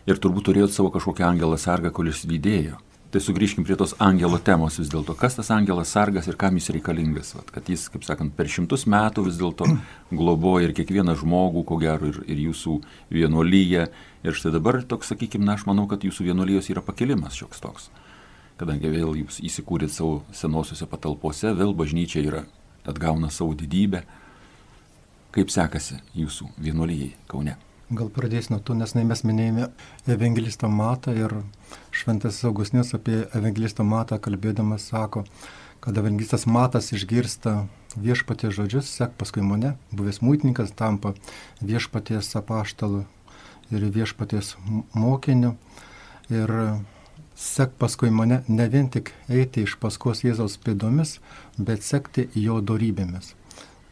Ir 0.07 0.21
turbūt 0.21 0.47
turėjot 0.51 0.75
savo 0.75 0.93
kažkokią 0.95 1.27
angelą 1.27 1.59
sargą, 1.59 1.91
kuris 1.95 2.23
lydėjo. 2.29 2.79
Tai 3.15 3.21
sugrįžkim 3.23 3.63
prie 3.63 3.77
tos 3.79 3.93
angelo 4.03 4.41
temos 4.43 4.75
vis 4.81 4.89
dėlto. 4.91 5.15
Kas 5.15 5.37
tas 5.39 5.53
angelas 5.55 5.93
sargas 5.95 6.27
ir 6.27 6.35
kam 6.35 6.57
jis 6.59 6.73
reikalingas? 6.75 7.29
Vat, 7.37 7.53
kad 7.55 7.69
jis, 7.71 7.85
kaip 7.91 8.03
sakant, 8.03 8.33
per 8.35 8.51
šimtus 8.51 8.89
metų 8.91 9.29
vis 9.29 9.39
dėlto 9.39 9.69
globoja 10.11 10.67
ir 10.67 10.75
kiekvieną 10.75 11.15
žmogų, 11.21 11.63
ko 11.69 11.79
gero, 11.79 12.11
ir, 12.11 12.19
ir 12.27 12.41
jūsų 12.49 12.75
vienuolyje. 13.15 13.85
Ir 14.27 14.35
štai 14.35 14.51
dabar 14.57 14.81
toks, 14.83 15.13
sakykime, 15.13 15.47
na, 15.47 15.55
aš 15.55 15.63
manau, 15.71 15.87
kad 15.87 16.03
jūsų 16.03 16.27
vienuolijos 16.27 16.73
yra 16.75 16.83
pakilimas 16.83 17.39
šioks 17.39 17.63
toks. 17.63 17.87
Kadangi 18.59 18.91
vėl 18.91 19.15
jūs 19.23 19.39
įsikūrėt 19.47 19.95
savo 19.95 20.25
senosiuose 20.35 20.91
patalpose, 20.91 21.55
vėl 21.55 21.71
bažnyčia 21.71 22.19
yra, 22.27 22.43
atgauna 22.83 23.31
savo 23.31 23.55
didybę. 23.55 24.03
Kaip 25.35 25.51
sekasi 25.51 25.97
jūsų 26.15 26.53
vienuolyjei 26.63 27.17
Kaune? 27.27 27.57
Gal 27.95 28.07
pradėsiu 28.15 28.55
nuo 28.55 28.61
to, 28.63 28.77
nes 28.79 28.95
mes 28.95 29.23
minėjome 29.27 29.67
evangelistą 30.07 30.71
Matą 30.71 31.13
ir 31.19 31.35
šventas 31.91 32.39
Augustinės 32.47 32.95
apie 32.95 33.25
evangelistą 33.35 33.83
Matą 33.85 34.21
kalbėdamas 34.23 34.87
sako, 34.93 35.25
kad 35.83 35.99
evangelistas 35.99 36.47
Matas 36.47 36.93
išgirsta 36.95 37.67
viešpaties 37.99 38.55
žodžius, 38.55 38.95
sek 38.95 39.19
paskui 39.19 39.43
mane, 39.43 39.75
buvęs 39.91 40.23
mūtininkas 40.23 40.71
tampa 40.79 41.17
viešpaties 41.61 42.31
apaštalu 42.39 43.03
ir 43.75 43.91
viešpaties 43.91 44.55
mokiniu 44.95 45.57
ir 46.31 46.57
sek 47.35 47.75
paskui 47.79 48.15
mane 48.15 48.45
ne 48.49 48.69
vien 48.71 48.87
tik 48.87 49.13
eiti 49.29 49.67
iš 49.67 49.81
paskos 49.83 50.23
Jėzaus 50.23 50.61
pėdomis, 50.63 51.19
bet 51.59 51.83
sekti 51.83 52.31
jo 52.39 52.63
darybėmis. 52.63 53.35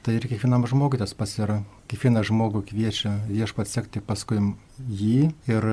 Tai 0.02 0.16
ir 0.18 0.25
kiekvienam 0.26 0.64
žmogui 0.66 0.99
tas 0.99 1.12
pas 1.14 1.30
yra. 1.38 1.61
Kiekvieną 1.87 2.25
žmogų 2.26 2.64
kviečia 2.73 3.12
viešpat 3.28 3.68
sekti 3.71 4.00
paskui 4.02 4.40
jį 4.90 5.28
ir, 5.47 5.66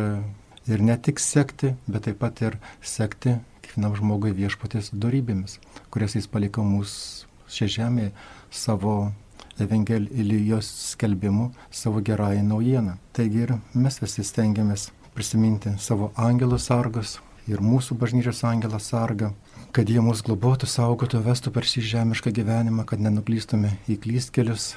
ir 0.69 0.83
ne 0.86 0.98
tik 1.01 1.17
sekti, 1.24 1.71
bet 1.89 2.05
taip 2.05 2.19
pat 2.21 2.43
ir 2.45 2.59
sekti 2.86 3.39
kiekvienam 3.63 3.95
žmogui 3.98 4.36
viešpatės 4.38 4.91
darybėmis, 4.93 5.57
kurias 5.89 6.13
jis 6.13 6.29
paliko 6.29 6.62
mūsų 6.62 7.25
šią 7.50 7.69
žemę 7.79 8.12
savo 8.53 9.12
Evangelijos 9.59 10.69
skelbimu, 10.91 11.50
savo 11.71 12.00
gerąją 12.01 12.45
naujieną. 12.45 13.00
Taigi 13.13 13.41
ir 13.48 13.55
mes 13.74 13.98
visi 14.00 14.24
stengiamės 14.24 14.91
prisiminti 15.17 15.74
savo 15.81 16.13
angelų 16.15 16.62
sargus 16.62 17.17
ir 17.50 17.65
mūsų 17.65 17.98
bažnyčios 17.98 18.45
angelą 18.45 18.79
sargą, 18.79 19.33
kad 19.75 19.89
jie 19.89 20.01
mus 20.01 20.23
globotų, 20.25 20.67
saugotų, 20.69 21.21
vestų 21.25 21.53
per 21.53 21.67
šį 21.67 21.83
žemišką 21.93 22.33
gyvenimą, 22.33 22.85
kad 22.89 23.01
nenuklystume 23.03 23.75
į 23.89 23.99
klystkelius, 24.03 24.71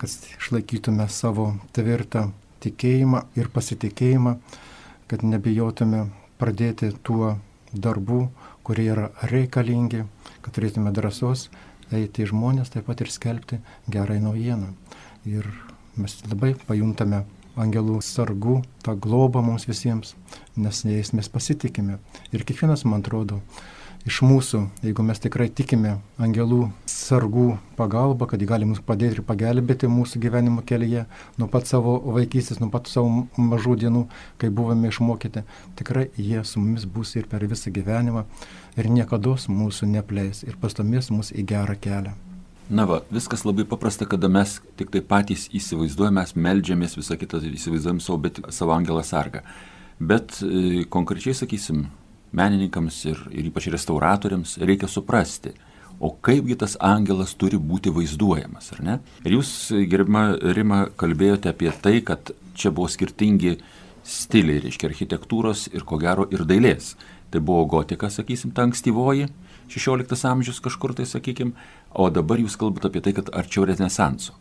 kad 0.00 0.12
išlaikytume 0.36 1.08
savo 1.12 1.54
tvirtą 1.76 2.28
tikėjimą 2.64 3.24
ir 3.38 3.48
pasitikėjimą, 3.54 4.36
kad 5.08 5.24
nebijotume 5.24 6.08
pradėti 6.38 6.92
tuo 7.02 7.38
darbų, 7.72 8.26
kurie 8.66 8.90
yra 8.92 9.08
reikalingi, 9.32 10.04
kad 10.44 10.54
turėtume 10.56 10.92
drąsos 10.92 11.48
eiti 11.94 12.24
į 12.24 12.32
žmonės, 12.34 12.72
taip 12.74 12.86
pat 12.88 13.00
ir 13.00 13.10
skelbti 13.12 13.62
gerai 13.88 14.18
naujieną. 14.20 14.74
Ir 15.28 15.48
mes 15.96 16.18
labai 16.28 16.52
pajuntame 16.68 17.24
angelų 17.58 17.98
sargų, 18.04 18.60
tą 18.84 18.94
globą 18.94 19.42
mums 19.42 19.66
visiems, 19.68 20.14
nes 20.56 20.84
jais 20.84 21.14
mes 21.16 21.32
pasitikime. 21.32 21.98
Ir 22.32 22.44
kiekvienas, 22.46 22.84
man 22.86 23.02
atrodo, 23.02 23.40
iš 24.06 24.20
mūsų, 24.22 24.60
jeigu 24.84 25.04
mes 25.06 25.20
tikrai 25.22 25.48
tikime 25.50 25.96
angelų 26.20 26.68
sargų 26.88 27.58
pagalba, 27.78 28.28
kad 28.30 28.40
jie 28.40 28.48
gali 28.48 28.68
mums 28.68 28.80
padėti 28.84 29.18
ir 29.18 29.24
pagelbėti 29.26 29.90
mūsų 29.90 30.20
gyvenimo 30.22 30.62
kelyje, 30.66 31.06
nuo 31.38 31.48
pat 31.50 31.66
savo 31.70 31.96
vaikystės, 32.14 32.60
nuo 32.62 32.70
pat 32.72 32.90
savo 32.90 33.26
mažų 33.36 33.76
dienų, 33.82 34.04
kai 34.38 34.52
buvome 34.54 34.92
išmokyti, 34.92 35.44
tikrai 35.78 36.08
jie 36.16 36.44
su 36.44 36.62
mumis 36.62 36.86
bus 36.86 37.16
ir 37.16 37.28
per 37.30 37.44
visą 37.48 37.72
gyvenimą 37.74 38.24
ir 38.78 38.88
niekada 38.92 39.36
mūsų 39.48 39.90
nepleis 39.90 40.44
ir 40.46 40.56
pastumės 40.60 41.10
mus 41.10 41.32
į 41.34 41.44
gerą 41.48 41.76
kelią. 41.80 42.14
Na 42.68 42.84
va, 42.84 43.00
viskas 43.08 43.46
labai 43.48 43.64
paprasta, 43.64 44.04
kada 44.04 44.28
mes 44.28 44.58
tik 44.76 44.90
tai 44.92 45.00
patys 45.00 45.46
įsivaizduojame, 45.56 46.20
mes 46.20 46.34
melžiamės, 46.36 46.98
visą 46.98 47.16
kitą 47.16 47.40
įsivaizduojam 47.40 48.00
savo, 48.04 48.18
bet, 48.26 48.42
savo 48.52 48.74
angelą 48.76 49.00
sargą. 49.08 49.40
Bet 49.98 50.36
e, 50.44 50.84
konkrečiai, 50.92 51.32
sakysim, 51.34 51.86
menininkams 52.36 53.00
ir, 53.08 53.22
ir 53.32 53.48
ypač 53.50 53.68
restauratoriams 53.72 54.58
reikia 54.60 54.88
suprasti, 54.90 55.54
o 56.00 56.12
kaipgi 56.22 56.56
tas 56.58 56.76
angelas 56.84 57.34
turi 57.34 57.58
būti 57.58 57.90
vaizduojamas, 57.94 58.72
ar 58.76 58.82
ne? 58.84 58.96
Ir 59.24 59.38
jūs, 59.38 59.52
gerbima 59.90 60.30
Rima, 60.54 60.84
kalbėjote 61.00 61.50
apie 61.50 61.72
tai, 61.82 61.98
kad 62.06 62.32
čia 62.58 62.70
buvo 62.74 62.90
skirtingi 62.90 63.56
stiliai, 64.06 64.62
reiškia 64.64 64.90
architektūros 64.92 65.68
ir 65.74 65.84
ko 65.88 65.98
gero 66.00 66.28
ir 66.32 66.46
dailės. 66.48 66.94
Tai 67.28 67.42
buvo 67.44 67.66
gotika, 67.68 68.08
sakysim, 68.08 68.54
ta 68.56 68.64
ankstyvoji, 68.64 69.26
16 69.68 70.24
amžius 70.30 70.62
kažkur 70.64 70.94
tai, 70.96 71.04
sakykim, 71.08 71.52
o 71.92 72.08
dabar 72.08 72.40
jūs 72.40 72.56
kalbate 72.56 72.88
apie 72.88 73.02
tai, 73.04 73.12
kad 73.18 73.28
arčiau 73.36 73.66
renesanso. 73.68 74.32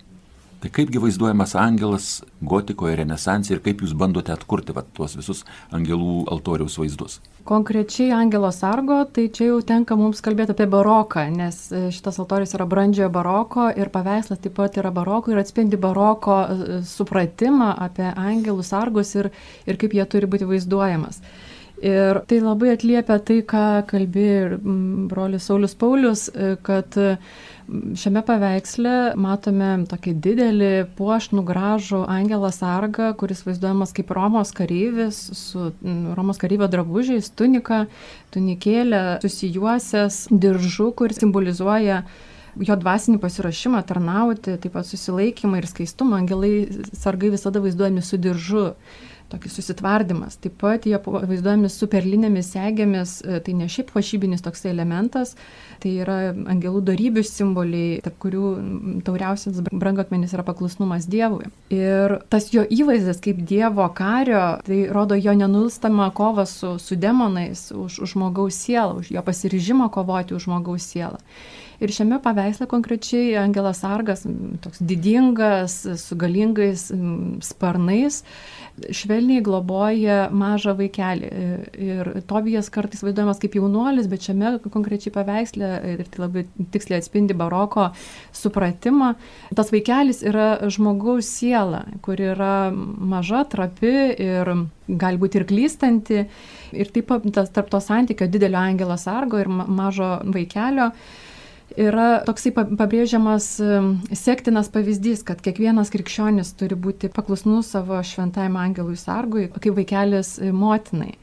Tai 0.57 0.71
kaipgi 0.73 0.97
vaizduojamas 0.97 1.51
angelas 1.55 2.05
gotikoje, 2.41 2.95
renesanse 2.97 3.51
ir 3.53 3.59
kaip 3.61 3.83
jūs 3.83 3.91
bandote 3.93 4.31
atkurti 4.33 4.73
va, 4.73 4.81
tuos 4.97 5.13
visus 5.13 5.43
angelų 5.69 6.23
altoriaus 6.33 6.79
vaizdus? 6.81 7.19
Konkrečiai 7.45 8.09
angelo 8.17 8.49
sargo, 8.51 8.97
tai 9.13 9.27
čia 9.29 9.51
jau 9.51 9.59
tenka 9.61 9.95
mums 9.99 10.23
kalbėti 10.25 10.55
apie 10.55 10.65
baroką, 10.73 11.27
nes 11.29 11.59
e, 11.69 11.83
šitas 11.93 12.17
altorius 12.23 12.55
yra 12.57 12.65
brandžiojo 12.69 13.11
baroko 13.13 13.67
ir 13.69 13.91
paveikslas 13.93 14.41
taip 14.41 14.57
pat 14.57 14.79
yra 14.81 14.89
baroko 14.95 15.31
ir 15.31 15.43
atspindi 15.43 15.77
baroko 15.77 16.39
e, 16.41 16.79
supratimą 16.89 17.75
apie 17.85 18.09
angelų 18.09 18.65
sargus 18.65 19.13
ir, 19.19 19.29
ir 19.69 19.77
kaip 19.77 19.93
jie 19.93 20.07
turi 20.09 20.31
būti 20.33 20.49
vaizduojamas. 20.49 21.21
Ir 21.77 22.23
tai 22.25 22.39
labai 22.41 22.71
atliepia 22.73 23.19
tai, 23.21 23.43
ką 23.45 23.65
kalbėjo 23.89 24.37
ir 24.47 24.53
brolius 25.11 25.45
Saulis 25.45 25.75
Paulius, 25.77 26.25
e, 26.33 26.55
kad 26.65 26.95
šiame 27.67 28.23
paveiksle 28.25 28.93
matome 29.19 29.69
tokį 29.91 30.13
didelį, 30.23 30.71
puošnų 30.97 31.43
gražų 31.45 31.99
angelą 32.09 32.49
sargą, 32.55 33.11
kuris 33.19 33.43
vaizduojamas 33.45 33.93
kaip 33.93 34.13
Romos 34.15 34.53
kareivis 34.57 35.19
su 35.37 35.67
Romos 36.17 36.39
kareivio 36.41 36.69
drabužiais, 36.71 37.29
tunika, 37.29 37.83
tunikėlė, 38.33 39.19
susijuosęs 39.21 40.23
diržu, 40.31 40.89
kuris 40.97 41.21
simbolizuoja 41.21 42.01
jo 42.57 42.77
dvasinį 42.79 43.19
pasirašymą 43.21 43.83
tarnauti, 43.85 44.55
taip 44.57 44.73
pat 44.73 44.87
susilaikymą 44.89 45.59
ir 45.61 45.67
skaistumą. 45.69 46.23
Angelai 46.23 46.67
sargai 46.97 47.29
visada 47.35 47.61
vaizduojami 47.61 48.01
su 48.01 48.17
diržu 48.17 48.71
tokį 49.31 49.51
susitvardymas. 49.51 50.37
Taip 50.41 50.55
pat 50.61 50.87
jie 50.87 50.99
vaizduojami 51.03 51.69
su 51.71 51.89
perlinėmis 51.91 52.51
segėmis, 52.55 53.17
e, 53.25 53.39
tai 53.43 53.55
ne 53.57 53.67
šiaip 53.71 53.91
pašybinis 53.95 54.43
toks 54.45 54.65
elementas, 54.69 55.35
tai 55.83 55.93
yra 56.03 56.17
angelų 56.33 56.81
darybių 56.87 57.23
simboliai, 57.27 57.99
tarp 58.05 58.17
kurių 58.23 58.53
tauriausias 59.07 59.61
brangakmenis 59.67 60.35
yra 60.37 60.45
paklusnumas 60.47 61.09
Dievui. 61.11 61.51
Ir 61.73 62.17
tas 62.31 62.49
jo 62.53 62.63
įvaizdis 62.63 63.21
kaip 63.23 63.43
Dievo 63.47 63.87
kario, 63.97 64.57
tai 64.67 64.85
rodo 64.93 65.17
jo 65.19 65.35
nenulstamą 65.37 66.09
kovą 66.17 66.47
su, 66.49 66.75
su 66.81 66.97
demonais 66.99 67.69
už, 67.75 68.01
už 68.03 68.17
žmogaus 68.17 68.57
sielą, 68.57 69.01
už 69.01 69.11
jo 69.13 69.23
pasiryžimą 69.23 69.91
kovoti 69.93 70.37
už 70.37 70.47
žmogaus 70.47 70.87
sielą. 70.87 71.21
Ir 71.77 71.91
šiame 71.93 72.17
paveiksle 72.23 72.65
konkrečiai 72.69 73.35
Angelas 73.37 73.83
Sargas, 73.83 74.23
toks 74.63 74.79
didingas, 74.81 75.83
su 76.01 76.15
galingais 76.17 76.87
sparnais, 77.45 78.23
švelniai 78.93 79.43
globoja 79.45 80.15
mažą 80.33 80.73
vaikelį. 80.79 81.29
Ir 81.77 82.09
Tobijas 82.29 82.71
kartais 82.73 83.03
vaizduojamas 83.05 83.41
kaip 83.43 83.59
jaunuolis, 83.59 84.09
bet 84.09 84.25
šiame 84.25 84.55
konkrečiai 84.73 85.13
paveiksle, 85.13 85.69
ir 85.93 86.01
tai 86.09 86.23
labai 86.23 86.45
tiksliai 86.73 87.03
atspindi 87.03 87.37
baroko 87.37 87.91
supratimą, 88.33 89.13
tas 89.53 89.69
vaikelis 89.73 90.23
yra 90.25 90.49
žmogaus 90.73 91.29
siela, 91.29 91.83
kur 92.01 92.17
yra 92.17 92.71
maža, 92.73 93.43
trapi 93.53 93.93
ir 94.17 94.53
gali 94.87 95.21
būti 95.21 95.43
ir 95.43 95.45
klystanti. 95.45 96.25
Ir 96.73 96.89
taip 96.89 97.13
pat 97.13 97.29
tarp 97.53 97.69
to 97.69 97.85
santykio 97.85 98.25
didelio 98.33 98.65
angelo 98.65 98.97
sargo 98.97 99.37
ir 99.37 99.47
mažo 99.47 100.15
vaikelio 100.25 100.91
yra 101.77 102.21
toksai 102.25 102.51
pabrėžiamas 102.55 103.47
sektinas 104.17 104.69
pavyzdys, 104.73 105.23
kad 105.27 105.41
kiekvienas 105.45 105.91
krikščionis 105.93 106.55
turi 106.57 106.77
būti 106.79 107.11
paklusnus 107.13 107.71
savo 107.75 107.99
šventajam 108.01 108.57
angelui 108.59 108.97
sargui, 108.99 109.47
kaip 109.53 109.77
vaikelis 109.77 110.37
motinai. 110.53 111.15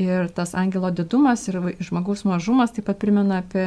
Ir 0.00 0.30
tas 0.32 0.54
angelo 0.56 0.88
didumas 0.94 1.42
ir 1.50 1.58
žmogaus 1.82 2.24
mažumas 2.24 2.72
taip 2.72 2.86
pat 2.88 3.02
primena 3.02 3.42
apie 3.42 3.66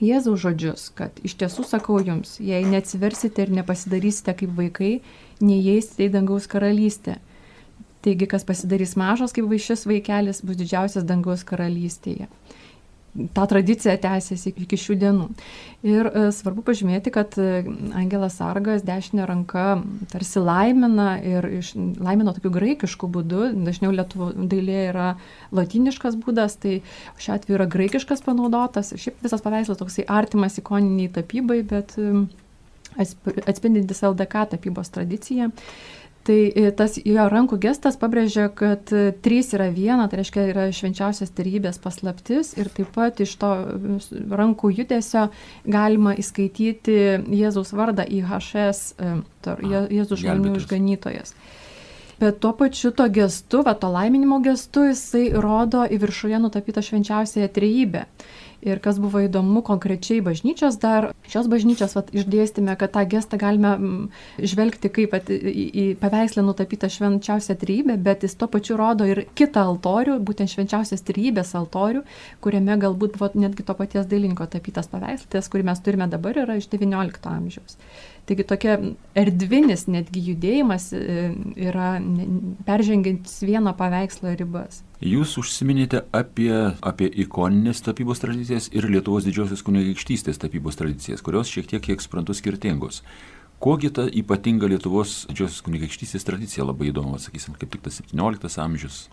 Jėzaus 0.00 0.40
žodžius, 0.40 0.86
kad 0.96 1.18
iš 1.28 1.34
tiesų 1.42 1.66
sakau 1.68 1.98
jums, 2.00 2.38
jei 2.40 2.64
neatsiversite 2.64 3.44
ir 3.44 3.52
nepasidarysite 3.52 4.32
kaip 4.38 4.54
vaikai, 4.56 4.94
neįeisite 5.44 6.06
į 6.06 6.14
dangaus 6.14 6.48
karalystę. 6.48 7.18
Taigi, 8.04 8.24
kas 8.28 8.46
pasidarys 8.48 8.96
mažas 9.00 9.36
kaip 9.36 9.52
šis 9.60 9.84
vaikelis, 9.88 10.40
bus 10.40 10.56
didžiausias 10.60 11.04
dangaus 11.04 11.44
karalystėje 11.44 12.30
ta 13.32 13.46
tradicija 13.46 13.94
tęsiasi 14.00 14.52
iki 14.64 14.78
šių 14.80 14.96
dienų. 14.98 15.26
Ir 15.86 16.08
e, 16.08 16.22
svarbu 16.34 16.64
pažymėti, 16.66 17.12
kad 17.14 17.36
e, 17.38 17.62
Angelas 17.94 18.38
Sargas 18.40 18.82
dešinė 18.86 19.26
ranka 19.28 19.66
tarsi 20.10 20.42
laimina 20.42 21.18
ir 21.22 21.46
iš, 21.60 21.74
laimino 21.76 22.34
tokiu 22.34 22.50
graikišku 22.54 23.10
būdu, 23.14 23.50
dažniau 23.66 23.92
lietuvo 23.94 24.32
dailė 24.34 24.80
yra 24.88 25.08
latiniškas 25.54 26.18
būdas, 26.24 26.58
tai 26.62 26.80
šiuo 27.20 27.36
atveju 27.36 27.58
yra 27.60 27.68
graikiškas 27.70 28.24
panaudotas. 28.26 28.94
Šiaip 28.98 29.22
visas 29.22 29.44
paveikslas 29.44 29.82
toksai 29.82 30.08
artimas 30.10 30.58
ikoniniai 30.62 31.12
tapybai, 31.14 31.60
bet 31.70 31.94
e, 32.00 32.24
atspindintis 32.98 34.02
LDK 34.06 34.48
tapybos 34.54 34.90
tradiciją. 34.94 35.52
Tai 36.24 36.36
e, 36.56 36.70
tas 36.72 36.94
jo 37.04 37.24
rankų 37.28 37.58
gestas 37.60 37.98
pabrėžia, 38.00 38.46
kad 38.56 38.88
e, 38.96 39.10
trys 39.24 39.50
yra 39.52 39.66
viena, 39.68 40.06
tai 40.08 40.22
reiškia 40.22 40.46
yra 40.54 40.62
švenčiausias 40.72 41.34
tarybės 41.36 41.76
paslaptis 41.84 42.54
ir 42.56 42.70
taip 42.72 42.94
pat 42.94 43.20
iš 43.20 43.34
to 43.42 43.50
rankų 44.32 44.70
judesio 44.72 45.26
galima 45.68 46.14
įskaityti 46.16 46.96
Jėzaus 47.28 47.74
vardą 47.76 48.06
IHS, 48.08 48.80
e, 48.96 49.12
Jėzus 49.92 50.22
žmonių 50.24 50.56
išganytojas. 50.62 51.36
Bet 52.22 52.40
tuo 52.40 52.54
pačiu 52.56 52.94
to 52.96 53.04
gestu, 53.12 53.60
va, 53.66 53.74
to 53.76 53.90
laiminimo 53.92 54.38
gestu, 54.40 54.86
jisai 54.88 55.26
rodo 55.34 55.84
į 55.84 55.98
viršuje 56.06 56.40
nutapytą 56.40 56.80
švenčiausiąją 56.88 57.52
trejybę. 57.52 58.06
Ir 58.64 58.80
kas 58.84 58.96
buvo 59.02 59.20
įdomu 59.20 59.60
konkrečiai 59.66 60.22
bažnyčios 60.24 60.78
dar, 60.80 61.10
šios 61.28 61.50
bažnyčios 61.52 61.92
vat, 61.98 62.08
išdėstėme, 62.16 62.72
kad 62.80 62.94
tą 62.94 63.02
gestą 63.12 63.36
galime 63.40 63.74
mm, 63.74 64.06
žvelgti 64.40 64.90
kaip 64.94 65.16
at, 65.18 65.28
į, 65.28 65.64
į 65.68 65.84
paveikslę 66.00 66.44
nutapytą 66.46 66.88
švenčiausią 66.92 67.58
trybę, 67.60 67.98
bet 68.00 68.24
jis 68.24 68.38
tuo 68.40 68.48
pačiu 68.48 68.78
rodo 68.80 69.04
ir 69.08 69.24
kitą 69.36 69.66
altorių, 69.68 70.16
būtent 70.24 70.52
švenčiausias 70.54 71.04
trybės 71.04 71.52
altorių, 71.60 72.04
kuriame 72.44 72.78
galbūt 72.80 73.18
buvo 73.18 73.30
netgi 73.36 73.66
to 73.68 73.76
paties 73.76 74.08
dailininko 74.08 74.48
tapytas 74.56 74.88
paveikslas, 74.92 75.52
kurį 75.52 75.68
mes 75.68 75.84
turime 75.84 76.08
dabar, 76.08 76.40
yra 76.46 76.56
iš 76.60 76.70
XIX 76.72 77.32
amžiaus. 77.34 77.76
Taigi 78.24 78.44
tokia 78.48 78.78
erdvinis 79.20 79.84
netgi 79.90 80.22
judėjimas 80.30 80.86
e, 80.96 81.26
yra 81.60 81.98
peržengiantis 82.64 83.42
vieno 83.44 83.74
paveikslo 83.76 84.32
ribas. 84.38 84.80
Jūs 85.04 85.34
užsiminėte 85.42 86.06
apie, 86.16 86.52
apie 86.80 87.10
ikoninės 87.26 87.84
tapybos 87.84 88.24
tradicijas 88.24 88.70
ir 88.72 88.88
Lietuvos 88.88 89.28
didžiosios 89.28 89.60
kunigaikštystės 89.66 90.40
tapybos 90.40 90.80
tradicijas, 90.80 91.20
kurios 91.24 91.52
šiek 91.52 91.68
tiek, 91.68 91.84
kiek 91.84 92.00
suprantu, 92.00 92.36
skirtingos. 92.38 93.02
Kogi 93.60 93.92
ta 93.92 94.06
ypatinga 94.08 94.72
Lietuvos 94.72 95.26
didžiosios 95.28 95.60
kunigaikštystės 95.68 96.24
tradicija 96.24 96.64
labai 96.64 96.88
įdomu, 96.94 97.20
sakysim, 97.20 97.58
kaip 97.60 97.76
tik 97.76 97.84
tas 97.84 98.00
17 98.00 98.60
amžius. 98.64 99.04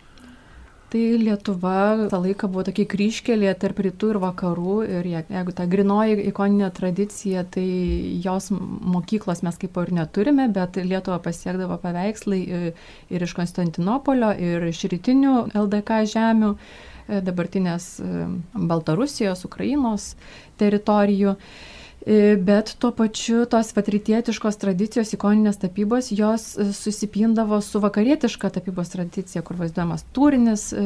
Tai 0.92 1.00
Lietuva 1.16 2.08
tą 2.12 2.18
laiką 2.20 2.48
buvo 2.52 2.66
tokia 2.68 2.84
kryškelė 2.92 3.54
tarp 3.56 3.78
rytų 3.86 4.10
ir 4.12 4.18
vakarų 4.20 4.74
ir 4.84 5.06
jeigu 5.08 5.54
ta 5.56 5.64
grinoji 5.64 6.18
ikoninė 6.28 6.68
tradicija, 6.76 7.46
tai 7.48 7.64
jos 8.20 8.50
mokyklos 8.52 9.40
mes 9.46 9.56
kaip 9.62 9.78
ir 9.80 9.94
neturime, 9.96 10.50
bet 10.52 10.76
Lietuva 10.76 11.16
pasiekdavo 11.24 11.78
paveikslai 11.80 12.42
ir 12.44 13.24
iš 13.24 13.32
Konstantinopolio, 13.38 14.34
ir 14.36 14.68
iš 14.68 14.84
rytinių 14.92 15.32
LDK 15.62 16.02
žemių 16.12 16.52
e, 16.52 17.22
dabartinės 17.24 17.88
e, 18.04 18.26
Baltarusijos, 18.52 19.46
Ukrainos 19.48 20.10
teritorijų. 20.60 21.38
E, 22.06 22.36
bet 22.36 22.74
tuo 22.82 22.90
pačiu 22.90 23.44
tos 23.46 23.68
vatrytietiškos 23.76 24.56
tradicijos, 24.58 25.12
ikoninės 25.14 25.60
tapybos, 25.62 26.08
jos 26.10 26.48
e, 26.58 26.64
susipindavo 26.74 27.60
su 27.62 27.78
vakarietiška 27.82 28.50
tapybos 28.56 28.90
tradicija, 28.90 29.44
kur 29.46 29.60
vaizduojamas 29.60 30.02
turinis 30.10 30.64
e, 30.74 30.82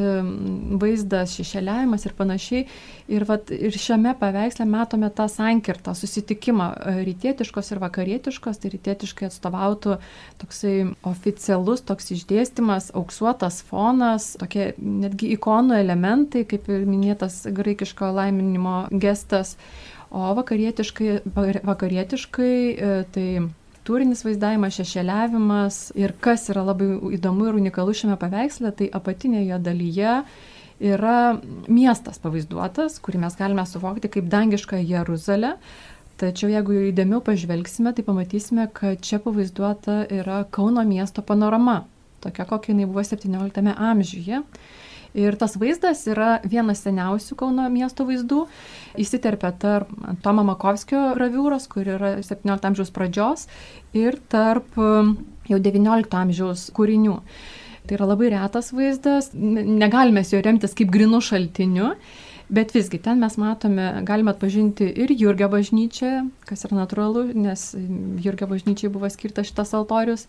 vaizdas, 0.77 1.33
šešėliavimas 1.39 2.05
ir 2.05 2.13
panašiai. 2.19 2.67
Ir, 3.09 3.25
vat, 3.25 3.49
ir 3.49 3.73
šiame 3.73 4.13
paveiksle 4.19 4.67
matome 4.69 5.09
tą 5.09 5.25
sankirtą, 5.31 5.95
susitikimą 5.97 6.69
rytietiškos 7.07 7.73
ir 7.73 7.81
vakarietiškos, 7.81 8.61
tai 8.61 8.73
rytietiškai 8.75 9.31
atstovautų 9.31 9.97
toksai 10.43 10.75
oficialus 11.07 11.81
toks 11.87 12.13
išdėstymas, 12.13 12.91
auksuotas 12.93 13.63
fonas, 13.65 14.35
tokie 14.37 14.69
netgi 14.77 15.33
ikonų 15.33 15.81
elementai, 15.81 16.45
kaip 16.45 16.69
ir 16.69 16.85
minėtas 16.85 17.45
graikiško 17.49 18.13
laiminimo 18.19 18.83
gestas 18.93 19.55
O 20.09 20.33
vakarietiškai, 20.37 21.21
vakarietiškai 21.67 22.53
e, 22.71 22.91
tai 23.11 23.27
turinis 23.87 24.23
vaizdavimas, 24.23 24.75
šešėliavimas 24.79 25.79
ir 25.99 26.13
kas 26.23 26.47
yra 26.51 26.63
labai 26.67 26.93
įdomu 27.17 27.49
ir 27.49 27.57
unikalu 27.59 27.95
šiame 27.95 28.15
paveiksle, 28.19 28.71
tai 28.75 28.87
apatinėje 28.99 29.59
dalyje 29.63 30.21
yra 30.79 31.17
miestas 31.67 32.19
pavaizduotas, 32.23 32.99
kurį 33.03 33.23
mes 33.25 33.37
galime 33.39 33.65
suvokti 33.67 34.11
kaip 34.13 34.27
dangišką 34.31 34.79
Jeruzalę. 34.83 35.55
Tačiau 36.17 36.49
jeigu 36.49 36.73
įdėmiau 36.89 37.21
pažvelgsime, 37.21 37.93
tai 37.93 38.03
pamatysime, 38.05 38.65
kad 38.73 39.03
čia 39.05 39.19
pavaizduota 39.21 39.99
yra 40.09 40.41
Kauno 40.49 40.81
miesto 40.87 41.21
panorama, 41.21 41.83
tokia 42.23 42.47
kokia 42.49 42.73
jinai 42.73 42.87
buvo 42.89 43.03
17 43.05 43.75
amžiuje. 43.75 44.41
Ir 45.17 45.33
tas 45.39 45.55
vaizdas 45.57 46.03
yra 46.09 46.37
vienas 46.45 46.83
seniausių 46.85 47.37
Kauno 47.39 47.65
miesto 47.73 48.05
vaizdų. 48.05 48.43
Įsiterpia 49.01 49.49
tarp 49.57 49.89
Tomo 50.21 50.43
Makovskio 50.45 50.99
graviūros, 51.17 51.65
kur 51.71 51.89
yra 51.89 52.11
17 52.21 52.69
amžiaus 52.69 52.93
pradžios, 52.93 53.47
ir 53.97 54.19
tarp 54.29 54.77
um, 54.77 55.15
jau 55.49 55.57
19 55.57 56.21
amžiaus 56.21 56.67
kūrinių. 56.77 57.17
Tai 57.87 57.97
yra 57.97 58.09
labai 58.11 58.29
retas 58.35 58.73
vaizdas, 58.75 59.31
negalime 59.33 60.21
jo 60.27 60.41
remtis 60.43 60.77
kaip 60.77 60.91
grinų 60.93 61.23
šaltiniu. 61.23 61.93
Bet 62.47 62.71
visgi 62.71 62.99
ten 63.03 63.19
mes 63.19 63.33
matome, 63.35 63.89
galime 64.07 64.31
atpažinti 64.31 64.85
ir 65.03 65.11
Jurgio 65.11 65.49
bažnyčią, 65.51 66.29
kas 66.47 66.63
yra 66.63 66.77
natūralu, 66.77 67.25
nes 67.35 67.73
Jurgio 68.23 68.47
bažnyčiai 68.47 68.91
buvo 68.93 69.09
skirtas 69.11 69.49
šitas 69.49 69.73
altorius 69.75 70.27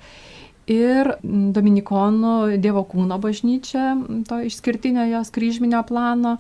ir 0.69 1.15
Dominikonų 1.25 2.59
Dievo 2.63 2.85
kūno 2.89 3.19
bažnyčia, 3.23 3.95
to 4.29 4.41
išskirtinio 4.49 5.07
jos 5.11 5.33
kryžminio 5.35 5.81
plano, 5.89 6.37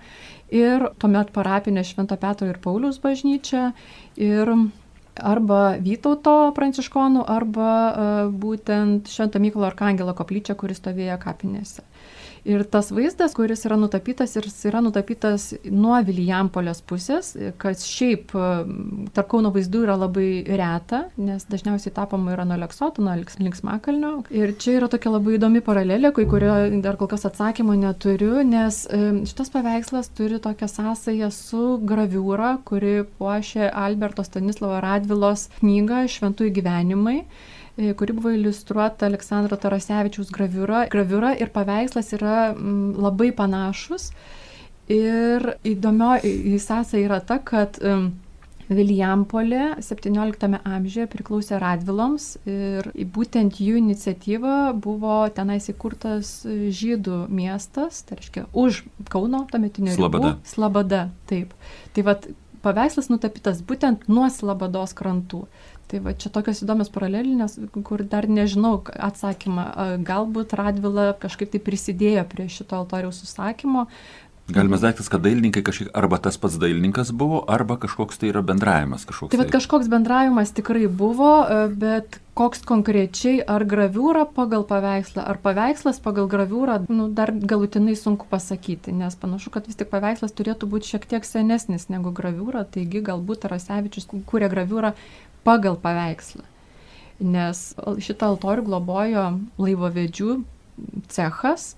ir 0.52 0.88
tuomet 1.00 1.32
parapinė 1.34 1.84
Švento 1.84 2.18
Petro 2.20 2.48
ir 2.48 2.60
Paulius 2.64 3.00
bažnyčia, 3.02 3.72
ir 4.16 4.52
arba 5.18 5.62
Vytauto 5.82 6.52
pranciškonų, 6.54 7.24
arba 7.26 7.70
uh, 7.70 8.18
būtent 8.30 9.10
Švento 9.10 9.42
Mykolo 9.42 9.66
Arkangelo 9.66 10.14
koplyčia, 10.14 10.54
kuris 10.58 10.78
stovėjo 10.78 11.18
kapinėse. 11.22 11.82
Ir 12.48 12.62
tas 12.64 12.88
vaizdas, 12.94 13.34
kuris 13.36 13.66
yra 13.68 13.76
nutapytas, 13.76 14.32
ir 14.38 14.46
jis 14.48 14.62
yra 14.70 14.80
nutapytas 14.80 15.50
nuo 15.68 15.98
Vilijampolės 16.06 16.80
pusės, 16.88 17.34
kas 17.60 17.84
šiaip 17.84 18.32
tarp 19.12 19.28
Kauno 19.28 19.50
vaizdų 19.52 19.82
yra 19.84 19.98
labai 20.00 20.28
reta, 20.48 21.02
nes 21.20 21.44
dažniausiai 21.50 21.92
tapoma 21.92 22.32
yra 22.32 22.46
nuo 22.48 22.56
Leksoto, 22.62 23.04
nuo 23.04 23.12
Linksmakalnio. 23.18 24.14
Ir 24.32 24.54
čia 24.56 24.78
yra 24.78 24.88
tokia 24.88 25.12
labai 25.12 25.36
įdomi 25.36 25.60
paralelė, 25.66 26.14
kai 26.16 26.24
kurio 26.30 26.56
dar 26.84 26.96
kol 26.96 27.10
kas 27.12 27.28
atsakymo 27.28 27.76
neturiu, 27.76 28.40
nes 28.48 28.80
šitas 29.28 29.52
paveikslas 29.52 30.08
turi 30.16 30.40
tokią 30.40 30.70
sąsąją 30.72 31.28
su 31.34 31.62
graviūra, 31.84 32.56
kuri 32.64 33.02
puošia 33.20 33.68
Alberto 33.76 34.24
Stanislavo 34.24 34.80
Radvilos 34.84 35.50
knygą 35.60 36.06
Šventųjų 36.16 36.56
gyvenimai. 36.62 37.18
E, 37.78 37.92
kuri 37.94 38.12
buvo 38.12 38.32
iliustruota 38.34 39.06
Aleksandro 39.06 39.56
Tarasevičiaus 39.60 40.32
graviūra. 40.34 40.88
Graviūra 40.90 41.36
ir 41.38 41.52
paveikslas 41.54 42.10
yra 42.16 42.38
mm, 42.50 42.96
labai 42.98 43.30
panašus. 43.38 44.10
Ir 44.90 45.44
įdomio 45.68 46.16
sąsaja 46.64 47.04
yra 47.04 47.20
ta, 47.22 47.36
kad 47.44 47.76
Vilijampolė 48.68 49.78
17 49.80 50.58
amžiuje 50.58 51.06
priklausė 51.08 51.56
Radviloms 51.62 52.26
ir 52.48 52.90
būtent 53.14 53.60
jų 53.64 53.78
iniciatyva 53.80 54.56
buvo 54.76 55.22
tenais 55.32 55.70
įkurtas 55.72 56.42
žydų 56.44 57.22
miestas, 57.32 58.02
tai 58.04 58.18
reiškia 58.18 58.44
už 58.52 58.82
Kauno 59.08 59.46
tuometinio 59.48 59.94
Slabada. 59.96 60.34
Ribų, 60.34 60.50
Slabada, 60.52 61.00
taip. 61.30 61.54
Tai 61.96 62.04
vad 62.10 62.28
paveikslas 62.64 63.08
nutapytas 63.08 63.64
būtent 63.64 64.04
nuo 64.10 64.28
Slabados 64.32 64.92
krantų. 64.98 65.46
Tai 65.88 66.02
va 66.04 66.12
čia 66.12 66.28
tokios 66.28 66.60
įdomios 66.60 66.90
paralelinės, 66.92 67.56
kur 67.72 68.02
dar 68.04 68.28
nežinau 68.28 68.82
atsakymą. 68.92 69.66
Galbūt 70.04 70.52
Radvila 70.58 71.14
kažkaip 71.16 71.54
tai 71.54 71.62
prisidėjo 71.64 72.26
prie 72.28 72.50
šito 72.52 72.76
altoriaus 72.76 73.22
užsakymo. 73.24 73.86
Galimas 74.48 74.80
daiktas, 74.80 75.10
kad 75.12 75.20
dailininkai 75.20 75.60
kažkiek 75.60 75.90
arba 75.92 76.16
tas 76.24 76.38
pats 76.40 76.54
dailininkas 76.56 77.10
buvo, 77.12 77.42
arba 77.52 77.76
kažkoks 77.76 78.16
tai 78.16 78.30
yra 78.30 78.40
bendravimas. 78.40 79.04
Kažkoks 79.04 79.34
tai, 79.34 79.42
tai 79.42 79.52
kažkoks 79.52 79.90
bendravimas 79.92 80.54
tikrai 80.56 80.86
buvo, 80.88 81.32
bet 81.76 82.16
koks 82.38 82.64
konkrečiai 82.64 83.42
ar 83.44 83.66
graviūra 83.68 84.24
pagal 84.32 84.64
paveikslą, 84.64 85.20
ar 85.20 85.40
paveikslas 85.44 86.00
pagal 86.00 86.30
graviūrą, 86.32 86.78
nu, 86.88 87.10
dar 87.12 87.34
galutinai 87.36 87.92
sunku 87.98 88.24
pasakyti, 88.30 88.94
nes 88.96 89.20
panašu, 89.20 89.52
kad 89.52 89.68
vis 89.68 89.76
tik 89.76 89.92
paveikslas 89.92 90.32
turėtų 90.32 90.70
būti 90.72 90.94
šiek 90.94 91.04
tiek 91.12 91.28
senesnis 91.28 91.90
negu 91.92 92.14
graviūra, 92.16 92.64
taigi 92.64 93.04
galbūt 93.04 93.44
Tarasevičius 93.44 94.08
kūrė 94.30 94.48
graviūrą 94.54 94.94
pagal 95.46 95.78
paveikslą. 95.80 96.44
Nes 97.18 97.72
šitą 98.04 98.32
altorių 98.32 98.64
globojo 98.68 99.24
laivovedžių 99.58 100.36
cechas, 101.10 101.72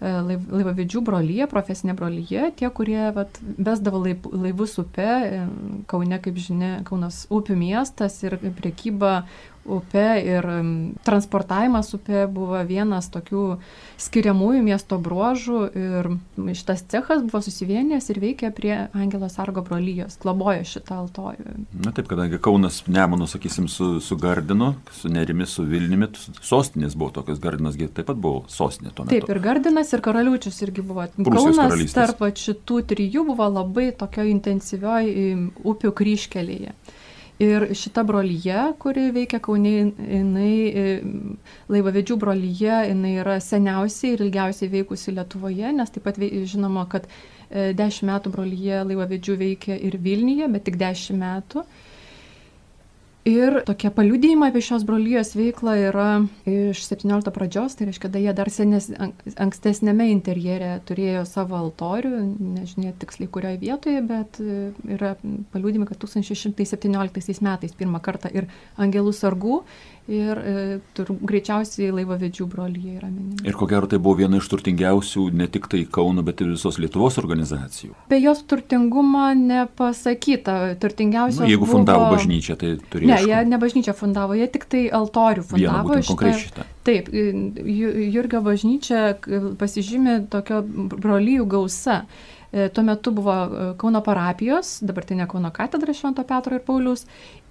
e, 0.00 0.10
laivavedžių 0.10 1.02
brolyje, 1.06 1.46
profesinė 1.50 1.94
brolyje, 1.98 2.48
tie, 2.58 2.70
kurie 2.74 3.10
vat, 3.14 3.38
vesdavo 3.58 4.02
laivus 4.02 4.78
upe, 4.82 5.06
e, 5.06 5.44
Kaune, 5.90 6.18
kaip 6.22 6.40
žinia, 6.42 6.80
Kaunas 6.88 7.26
upių 7.30 7.56
miestas 7.60 8.18
ir 8.24 8.38
priekyba 8.58 9.24
upe 9.64 10.06
ir 10.24 10.46
transportavimas 11.04 11.92
upe 11.94 12.24
buvo 12.32 12.58
vienas 12.66 13.10
tokių 13.12 13.44
skiriamųjų 14.00 14.62
miesto 14.64 14.98
bruožų 15.02 15.60
ir 15.76 16.08
šitas 16.56 16.84
cechas 16.90 17.22
buvo 17.26 17.42
susivienijęs 17.44 18.08
ir 18.12 18.20
veikė 18.22 18.50
prie 18.56 18.72
Angelo 18.96 19.28
Sargo 19.32 19.62
brolyjos, 19.66 20.16
globojo 20.22 20.64
šitą 20.68 21.00
altorių. 21.04 21.56
Na 21.84 21.92
taip, 21.96 22.08
kadangi 22.10 22.40
Kaunas 22.42 22.82
Nemunų, 22.88 23.28
sakysim, 23.30 23.68
su, 23.68 23.92
su 24.04 24.16
Gardinu, 24.20 24.72
su 24.96 25.12
Nerimi, 25.12 25.46
su 25.46 25.66
Vilniumi, 25.68 26.08
sostinės 26.40 26.96
buvo 26.96 27.12
tokios, 27.20 27.42
Gardinas 27.42 27.76
taip 27.80 28.06
pat 28.08 28.16
buvo 28.16 28.44
sostinė 28.48 28.94
tuo 28.94 29.04
metu. 29.06 29.18
Taip, 29.18 29.28
ir 29.34 29.42
Gardinas, 29.44 29.92
ir 29.92 30.04
Karaliučius 30.04 30.62
irgi 30.64 30.84
buvo. 30.86 31.04
Prūsijos 31.20 31.60
Kaunas 31.60 31.96
tarp 31.96 32.24
šitų 32.40 32.80
trijų 32.94 33.26
buvo 33.32 33.50
labai 33.52 33.90
tokio 33.96 34.24
intensyvioj 34.30 35.12
upių 35.68 35.92
kryškelėje. 36.00 36.74
Ir 37.40 37.70
šita 37.72 38.02
brolyje, 38.04 38.56
kuri 38.82 39.06
veikia 39.16 39.38
Kaunė, 39.40 39.70
jinai, 39.96 40.54
e, 40.76 40.82
laivavedžių 41.72 42.16
brolyje, 42.20 42.74
jinai 42.90 43.14
yra 43.22 43.38
seniausiai 43.40 44.12
ir 44.12 44.24
ilgiausiai 44.26 44.68
veikusi 44.74 45.14
Lietuvoje, 45.16 45.70
nes 45.72 45.94
taip 45.94 46.04
pat 46.04 46.20
žinoma, 46.20 46.84
kad 46.92 47.08
10 47.48 47.80
e, 47.80 48.08
metų 48.10 48.34
brolyje 48.34 48.82
laivavedžių 48.90 49.38
veikia 49.40 49.78
ir 49.88 49.96
Vilniuje, 50.04 50.50
bet 50.52 50.68
tik 50.68 50.76
10 50.84 51.16
metų. 51.22 51.64
Ir 53.28 53.58
tokie 53.68 53.90
paliudėjimai 53.92 54.46
apie 54.48 54.62
šios 54.64 54.86
brolyjos 54.88 55.34
veiklą 55.36 55.74
yra 55.90 56.06
iš 56.48 56.80
17 56.86 57.28
pradžios, 57.34 57.74
tai 57.76 57.90
reiškia, 57.90 58.06
kad 58.06 58.16
jie 58.16 58.32
dar 58.32 58.48
senes, 58.48 58.86
ankstesnėme 59.36 60.06
interjere 60.08 60.70
turėjo 60.88 61.26
savo 61.28 61.58
altorių, 61.58 62.14
nežinia 62.56 62.94
tiksliai 62.96 63.28
kurioje 63.28 63.60
vietoje, 63.60 64.00
bet 64.08 64.40
e, 64.40 64.70
yra 64.96 65.12
paliudėjimai, 65.52 65.90
kad 65.90 66.00
1617 66.00 67.44
metais 67.44 67.76
pirmą 67.76 68.00
kartą 68.00 68.32
ir 68.32 68.48
angelų 68.80 69.12
sargų 69.12 69.60
ir 70.10 70.40
e, 70.40 70.54
tur, 70.96 71.12
greičiausiai 71.30 71.92
laivavedžių 71.94 72.46
brolyje 72.50 72.96
yra 72.98 73.10
minima. 73.10 73.44
Ir 73.46 73.56
ko 73.58 73.68
gero 73.70 73.88
tai 73.90 74.00
buvo 74.02 74.18
viena 74.20 74.40
iš 74.40 74.48
turtingiausių 74.50 75.26
ne 75.38 75.46
tik 75.52 75.68
tai 75.70 75.84
Kauno, 75.90 76.24
bet 76.26 76.42
ir 76.42 76.50
visos 76.52 76.80
Lietuvos 76.82 77.18
organizacijų. 77.22 77.94
Apie 78.08 78.20
jos 78.22 78.42
turtingumą 78.50 79.30
nepasakyta. 79.38 80.58
Turtingiausios. 80.82 81.44
Nu, 81.44 81.50
jeigu 81.50 81.66
buvo... 81.66 81.78
fundavo 81.78 82.10
bažnyčią, 82.14 82.58
tai 82.60 82.74
turėjo. 82.92 83.12
Ne, 83.12 83.20
jie 83.28 83.44
ne 83.52 83.60
bažnyčią 83.62 83.94
fundavo, 83.98 84.36
jie 84.38 84.50
tik 84.50 84.66
tai 84.70 84.84
altorių 85.00 85.46
fundavo. 85.52 85.86
Vieną, 85.94 86.02
konkrečiai 86.10 86.44
šitą. 86.48 86.66
Taip, 86.86 87.10
Jurgio 87.12 88.40
bažnyčia 88.44 89.00
pasižymė 89.60 90.20
tokio 90.32 90.62
brolyjų 90.64 91.48
gausa. 91.50 92.02
E, 92.52 92.68
tuo 92.68 92.82
metu 92.82 93.12
buvo 93.14 93.32
e, 93.32 93.66
Kauno 93.78 94.00
parapijos, 94.02 94.80
dabartinė 94.82 95.28
Kauno 95.30 95.52
katedra 95.54 95.94
Švento 95.94 96.24
Petro 96.26 96.58
ir 96.58 96.64
Paulius 96.66 97.04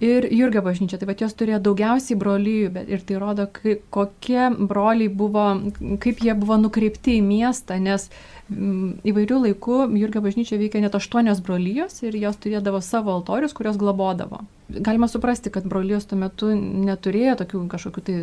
ir 0.04 0.26
Jurgio 0.28 0.60
bažnyčia. 0.66 0.98
Tai 1.00 1.08
vad 1.08 1.24
jos 1.24 1.36
turėjo 1.40 1.60
daugiausiai 1.64 2.18
brolyjų 2.20 2.84
ir 2.84 3.06
tai 3.08 3.20
rodo, 3.22 3.48
kokie 3.96 4.50
broliai 4.58 5.08
buvo, 5.08 5.46
kaip 6.04 6.20
jie 6.26 6.36
buvo 6.36 6.60
nukreipti 6.60 7.16
į 7.16 7.24
miestą, 7.24 7.80
nes 7.80 8.10
įvairių 8.50 9.42
laikų 9.46 9.82
Jurgio 10.00 10.22
bažnyčia 10.24 10.58
veikia 10.60 10.82
net 10.84 10.96
aštuonios 10.98 11.42
brolyjos 11.44 12.02
ir 12.02 12.16
jos 12.18 12.40
turėdavo 12.42 12.82
savo 12.84 13.14
altorius, 13.14 13.54
kurios 13.56 13.78
globodavo 13.80 14.44
galima 14.78 15.08
suprasti, 15.08 15.50
kad 15.50 15.66
brolijos 15.66 16.06
tuo 16.06 16.18
metu 16.18 16.50
neturėjo 16.54 17.36
tokių 17.40 17.62
kažkokių 17.70 18.02
tai 18.06 18.16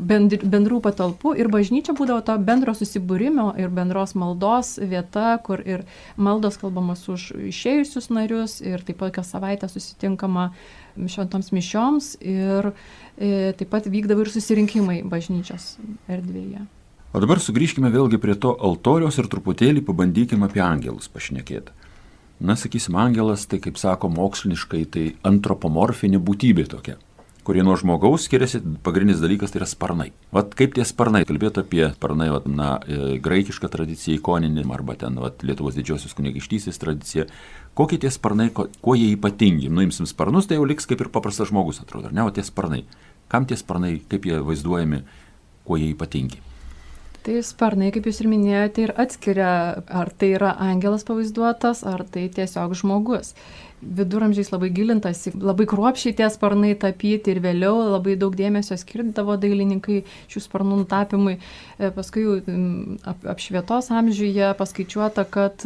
bendrų 0.00 0.80
patalpų 0.84 1.34
ir 1.40 1.50
bažnyčia 1.52 1.94
būdavo 1.96 2.22
to 2.26 2.36
bendro 2.44 2.74
susibūrimo 2.76 3.50
ir 3.60 3.72
bendros 3.74 4.14
maldos 4.18 4.76
vieta, 4.78 5.34
kur 5.44 5.62
ir 5.66 5.84
maldos 6.16 6.58
kalbamos 6.60 7.06
už 7.12 7.30
išėjusius 7.50 8.10
narius 8.14 8.58
ir 8.64 8.84
taip 8.86 9.00
pat 9.02 9.14
kas 9.18 9.32
savaitę 9.34 9.68
susitinkama 9.70 10.50
šventoms 10.96 11.52
mišioms 11.54 12.12
ir 12.20 12.72
e, 13.18 13.52
taip 13.58 13.70
pat 13.72 13.88
vykdavo 13.90 14.26
ir 14.26 14.34
susirinkimai 14.34 15.00
bažnyčios 15.06 15.74
erdvėje. 16.08 16.66
O 17.10 17.18
dabar 17.18 17.40
sugrįžkime 17.42 17.90
vėlgi 17.90 18.20
prie 18.22 18.36
to 18.38 18.52
altoriaus 18.54 19.16
ir 19.18 19.26
truputėlį 19.30 19.82
pabandykime 19.82 20.46
apie 20.46 20.60
angelus 20.62 21.10
pašnekėti. 21.10 21.72
Na, 22.40 22.54
sakysim, 22.56 22.94
angelas, 22.96 23.48
tai 23.50 23.58
kaip 23.60 23.80
sako 23.80 24.08
moksliškai, 24.14 24.84
tai 24.94 25.02
antropomorfinė 25.26 26.20
būtybė 26.22 26.68
tokia, 26.70 26.94
kurie 27.44 27.64
nuo 27.66 27.74
žmogaus 27.76 28.28
skiriasi, 28.28 28.62
pagrindinis 28.86 29.18
dalykas 29.20 29.50
tai 29.50 29.58
yra 29.60 29.68
sparnai. 29.68 30.06
Vat 30.32 30.54
kaip 30.56 30.76
tie 30.78 30.86
sparnai, 30.86 31.24
kalbėti 31.28 31.64
apie 31.64 31.82
sparnai, 31.96 32.28
vat, 32.32 32.46
na, 32.46 32.68
e, 32.86 33.18
graikišką 33.20 33.68
tradiciją, 33.74 34.20
ikoninį, 34.20 34.64
arba 34.72 34.94
ten 35.02 35.18
vat, 35.20 35.42
Lietuvos 35.42 35.74
didžiosios 35.76 36.14
kunigaikštystės 36.16 36.78
tradicija, 36.80 37.26
kokie 37.74 37.98
tie 38.00 38.12
sparnai, 38.14 38.52
ko, 38.54 38.68
kuo 38.80 38.94
jie 38.94 39.10
ypatingi. 39.16 39.68
Nuimsim 39.68 40.06
sparnus, 40.08 40.46
tai 40.46 40.60
jau 40.60 40.68
liks 40.70 40.86
kaip 40.86 41.02
ir 41.02 41.10
paprastas 41.10 41.50
žmogus, 41.50 41.82
atrodo, 41.82 42.08
ar 42.08 42.14
ne, 42.14 42.22
o 42.22 42.30
tie 42.30 42.46
sparnai. 42.46 42.86
Kam 43.28 43.50
tie 43.50 43.58
sparnai, 43.58 43.98
kaip 44.08 44.30
jie 44.30 44.38
vaizduojami, 44.46 45.02
kuo 45.66 45.76
jie 45.76 45.90
ypatingi. 45.90 46.46
Tai 47.20 47.40
sparnai, 47.44 47.90
kaip 47.92 48.06
jūs 48.08 48.22
ir 48.22 48.28
minėjote, 48.32 48.84
ir 48.86 48.92
atskiria, 49.02 49.48
ar 49.92 50.08
tai 50.16 50.30
yra 50.38 50.54
angelas 50.64 51.04
pavaizduotas, 51.04 51.82
ar 51.84 52.06
tai 52.08 52.30
tiesiog 52.32 52.72
žmogus. 52.80 53.34
Viduramžiais 53.80 54.48
labai 54.52 54.70
gilintasi, 54.76 55.34
labai 55.36 55.66
kruopšiai 55.68 56.16
tie 56.16 56.28
sparnai 56.32 56.72
tapyti 56.80 57.34
ir 57.34 57.42
vėliau 57.44 57.76
labai 57.90 58.16
daug 58.20 58.36
dėmesio 58.36 58.76
skirdavo 58.80 59.36
dailininkai 59.40 60.00
šių 60.32 60.42
sparnų 60.46 60.80
nutapimui. 60.82 61.36
E, 61.76 61.92
paskui 61.96 62.24
apšvietos 63.04 63.92
amžiuje 64.00 64.52
paskaičiuota, 64.56 65.28
kad 65.28 65.64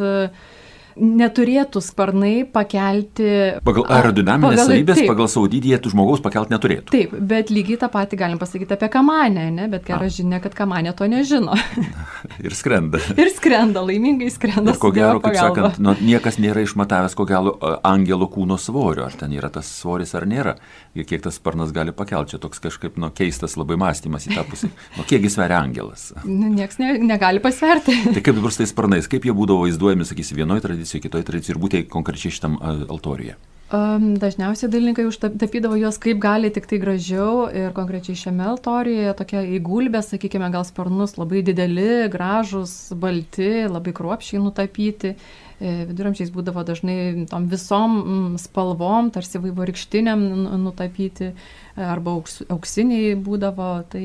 neturėtų 0.95 1.81
sparnai 1.83 2.45
pakelti. 2.47 3.27
Pagal 3.65 3.85
aerodinaminės 3.91 4.61
savybės, 4.63 5.01
pagal 5.09 5.27
savo 5.31 5.49
dydį 5.51 5.75
žmogaus 5.91 6.21
pakelti 6.23 6.55
neturėtų. 6.55 6.87
Taip, 6.93 7.15
bet 7.19 7.51
lygiai 7.53 7.77
tą 7.81 7.89
patį 7.91 8.19
galim 8.21 8.39
pasakyti 8.39 8.77
apie 8.77 8.89
kamanę, 8.93 9.49
ne? 9.53 9.67
bet 9.71 9.83
gera 9.87 10.07
žinia, 10.11 10.39
kad 10.43 10.55
kamanė 10.55 10.95
to 10.95 11.07
nežino. 11.11 11.57
ir 12.45 12.55
skrenda. 12.55 13.01
ir 13.21 13.31
skrenda, 13.35 13.83
laimingai 13.85 14.31
skrenda. 14.33 14.71
Ir 14.71 14.79
ko 14.81 14.93
gero, 14.95 15.19
kaip 15.23 15.35
sakant, 15.37 15.81
nu, 15.83 15.95
niekas 15.99 16.39
nėra 16.41 16.63
išmatavęs, 16.65 17.17
ko 17.17 17.27
gero, 17.27 17.55
angelo 17.83 18.29
kūno 18.31 18.57
svorio, 18.61 19.05
ar 19.09 19.19
ten 19.19 19.35
yra 19.35 19.51
tas 19.53 19.67
svoris 19.67 20.15
ar 20.15 20.27
nėra, 20.29 20.55
ir 20.95 21.07
kiek 21.09 21.25
tas 21.27 21.39
sparnas 21.41 21.75
gali 21.75 21.95
pakelti. 21.95 22.35
Čia 22.35 22.41
toks 22.41 22.63
kažkaip 22.63 22.95
nu, 23.01 23.11
keistas 23.15 23.57
labai 23.59 23.77
mąstymas 23.79 24.25
į 24.29 24.39
tą 24.39 24.47
pusę. 24.47 24.71
Nu, 24.95 25.03
kiekgi 25.07 25.29
sveria 25.33 25.59
angelas? 25.59 26.09
Nu, 26.23 26.49
Niekas 26.55 26.79
ne, 26.79 26.95
negali 27.03 27.43
pasverti. 27.43 27.93
tai 28.15 28.23
kaip 28.23 28.39
dabar 28.39 28.53
su 28.55 28.63
tais 28.63 28.71
sparnais, 28.71 29.09
kaip 29.11 29.27
jie 29.27 29.35
būdavo 29.35 29.67
vaizduojami, 29.67 30.07
sakysi, 30.07 30.37
vienoje 30.39 30.63
tradicijoje 30.65 30.84
tradicijai, 30.85 31.01
kitoje 31.01 31.25
tradicijai 31.25 31.55
ir 31.55 31.61
būtent 31.61 31.89
konkrečiai 31.89 32.33
šitam 32.33 32.57
altoriuje? 32.61 33.35
Dažniausiai 33.65 34.69
dailininkai 34.69 35.07
užtapydavo 35.09 35.73
juos 35.79 35.97
kaip 35.97 36.19
gali 36.21 36.51
tik 36.53 36.67
tai 36.69 36.77
gražiau 36.77 37.47
ir 37.49 37.71
konkrečiai 37.73 38.19
šiame 38.19 38.43
altorijoje 38.45 39.15
tokia 39.17 39.41
įgulbė, 39.57 40.03
sakykime, 40.05 40.51
gal 40.53 40.61
sparnus 40.67 41.15
labai 41.17 41.41
dideli, 41.41 42.05
gražus, 42.13 42.93
balti, 42.93 43.65
labai 43.65 43.95
kruopšiai 43.97 44.43
nutapyti. 44.43 45.15
E, 45.55 45.71
viduramžiais 45.89 46.29
būdavo 46.35 46.61
dažnai 46.67 47.25
tom 47.31 47.47
visom 47.49 48.37
spalvom, 48.37 49.09
tarsi 49.15 49.41
vaivorykštiniam 49.41 50.21
nutapyti 50.61 51.31
arba 51.73 52.13
auks, 52.19 52.43
auksiniai 52.45 53.15
būdavo, 53.17 53.71
tai 53.89 54.03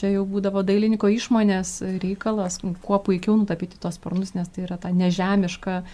čia 0.00 0.14
jau 0.16 0.26
būdavo 0.26 0.64
dailininko 0.66 1.12
išmonės 1.14 1.76
reikalas, 2.02 2.58
kuo 2.82 2.98
puikiau 2.98 3.38
nutapyti 3.38 3.78
tos 3.78 4.00
sparnus, 4.00 4.34
nes 4.34 4.50
tai 4.50 4.66
yra 4.66 4.80
ta 4.80 4.90
nežemiška, 4.90 5.84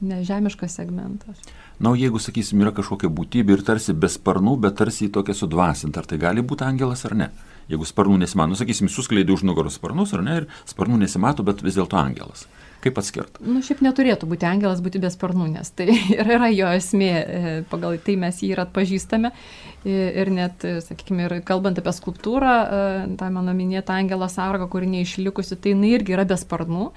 nežemiškas 0.00 0.80
segmentas. 0.80 1.44
Na, 1.76 1.92
jeigu, 1.92 2.20
sakysim, 2.22 2.62
yra 2.64 2.72
kažkokia 2.72 3.10
būtybė 3.12 3.58
ir 3.58 3.62
tarsi 3.66 3.92
be 3.92 4.08
sparnų, 4.08 4.54
bet 4.64 4.78
tarsi 4.78 5.10
tokia 5.12 5.34
sudvasinta, 5.36 6.00
ar 6.00 6.08
tai 6.08 6.16
gali 6.22 6.40
būti 6.40 6.64
angelas 6.64 7.04
ar 7.04 7.12
ne? 7.18 7.26
Jeigu 7.68 7.84
sparnų 7.84 8.22
nesimato, 8.22 8.54
nu, 8.54 8.56
sakysim, 8.56 8.88
suskleidė 8.88 9.34
už 9.34 9.44
nugaros 9.44 9.76
sparnus 9.76 10.14
ar 10.16 10.22
ne, 10.24 10.38
ir 10.40 10.46
sparnų 10.70 11.02
nesimato, 11.02 11.44
bet 11.44 11.60
vis 11.66 11.76
dėlto 11.76 11.98
angelas. 12.00 12.46
Kaip 12.84 13.00
atskirti? 13.00 13.42
Nu, 13.44 13.60
šiaip 13.64 13.82
neturėtų 13.84 14.28
būti 14.30 14.48
angelas 14.48 14.80
būti 14.84 15.00
be 15.02 15.10
sparnų, 15.12 15.50
nes 15.58 15.72
tai 15.76 15.90
yra 16.22 16.48
jo 16.54 16.72
esmė, 16.78 17.12
e, 17.12 17.54
pagal 17.68 18.00
tai 18.06 18.16
mes 18.24 18.40
jį 18.40 18.54
ir 18.54 18.64
atpažįstame. 18.64 19.32
Ir 19.86 20.32
net, 20.34 20.64
sakykime, 20.82 21.28
ir 21.28 21.38
kalbant 21.46 21.76
apie 21.78 21.92
skulptūrą, 21.94 22.54
e, 22.56 22.84
tą 23.20 23.28
mano 23.34 23.52
minėtą 23.54 24.00
Angelą 24.00 24.30
Sargą, 24.32 24.70
kuri 24.72 24.88
neišlikusi, 24.96 25.60
tai 25.60 25.76
jinai 25.76 25.92
irgi 25.98 26.16
yra 26.16 26.24
be 26.26 26.38
sparnų, 26.40 26.88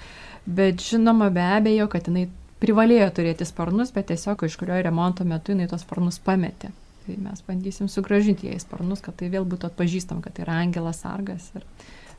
bet 0.47 0.81
žinoma 0.81 1.27
be 1.33 1.43
abejo, 1.59 1.89
kad 1.91 2.07
jinai 2.09 2.29
privalėjo 2.60 3.10
turėti 3.15 3.48
sparnus, 3.48 3.93
bet 3.95 4.10
tiesiog 4.12 4.45
iš 4.48 4.58
kurio 4.60 4.78
remonto 4.84 5.26
metu 5.28 5.54
jinai 5.54 5.69
tos 5.72 5.86
sparnus 5.86 6.19
pametė. 6.24 6.72
Tai 7.06 7.15
mes 7.24 7.43
bandysim 7.48 7.89
sugražinti 7.89 8.50
jai 8.52 8.60
sparnus, 8.62 9.02
kad 9.02 9.17
tai 9.19 9.32
vėl 9.34 9.48
būtų 9.50 9.72
atpažįstam, 9.72 10.22
kad 10.22 10.36
tai 10.36 10.45
yra 10.45 10.60
Angelas 10.63 11.02
Sargas 11.04 11.50
ir 11.58 11.65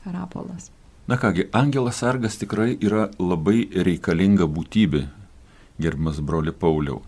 Rapolas. 0.05 0.69
Na 1.07 1.17
kągi, 1.17 1.47
Angelas 1.55 2.01
Sargas 2.01 2.37
tikrai 2.41 2.75
yra 2.81 3.09
labai 3.19 3.69
reikalinga 3.71 4.49
būtybė, 4.49 5.05
gerbimas 5.81 6.19
broli 6.19 6.51
Pauliau. 6.51 7.01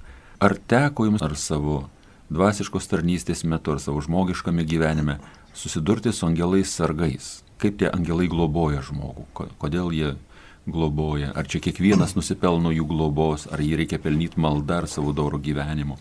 Ar 0.44 0.56
teko 0.58 1.08
jums 1.08 1.24
ar 1.24 1.36
savo 1.40 1.84
dvasiškos 2.34 2.90
tarnystės 2.90 3.44
metu 3.46 3.76
ar 3.76 3.82
savo 3.84 4.02
žmogiškame 4.04 4.66
gyvenime 4.68 5.20
susidurti 5.54 6.12
su 6.12 6.26
angelais 6.26 6.72
sargais. 6.74 7.44
kaip 7.64 7.78
tie 7.80 7.88
angelai 7.88 8.28
globoja 8.28 8.82
žmogų, 8.84 9.24
kodėl 9.62 9.94
jie 9.96 10.10
globoja, 10.66 11.32
ar 11.36 11.48
čia 11.48 11.62
kiekvienas 11.64 12.16
nusipelno 12.16 12.72
jų 12.74 12.86
globos, 12.88 13.48
ar 13.52 13.62
jį 13.64 13.84
reikia 13.84 14.00
pelnyti 14.00 14.40
maldą 14.40 14.84
ar 14.84 14.88
savo 14.88 15.12
dauro 15.16 15.40
gyvenimu. 15.40 15.98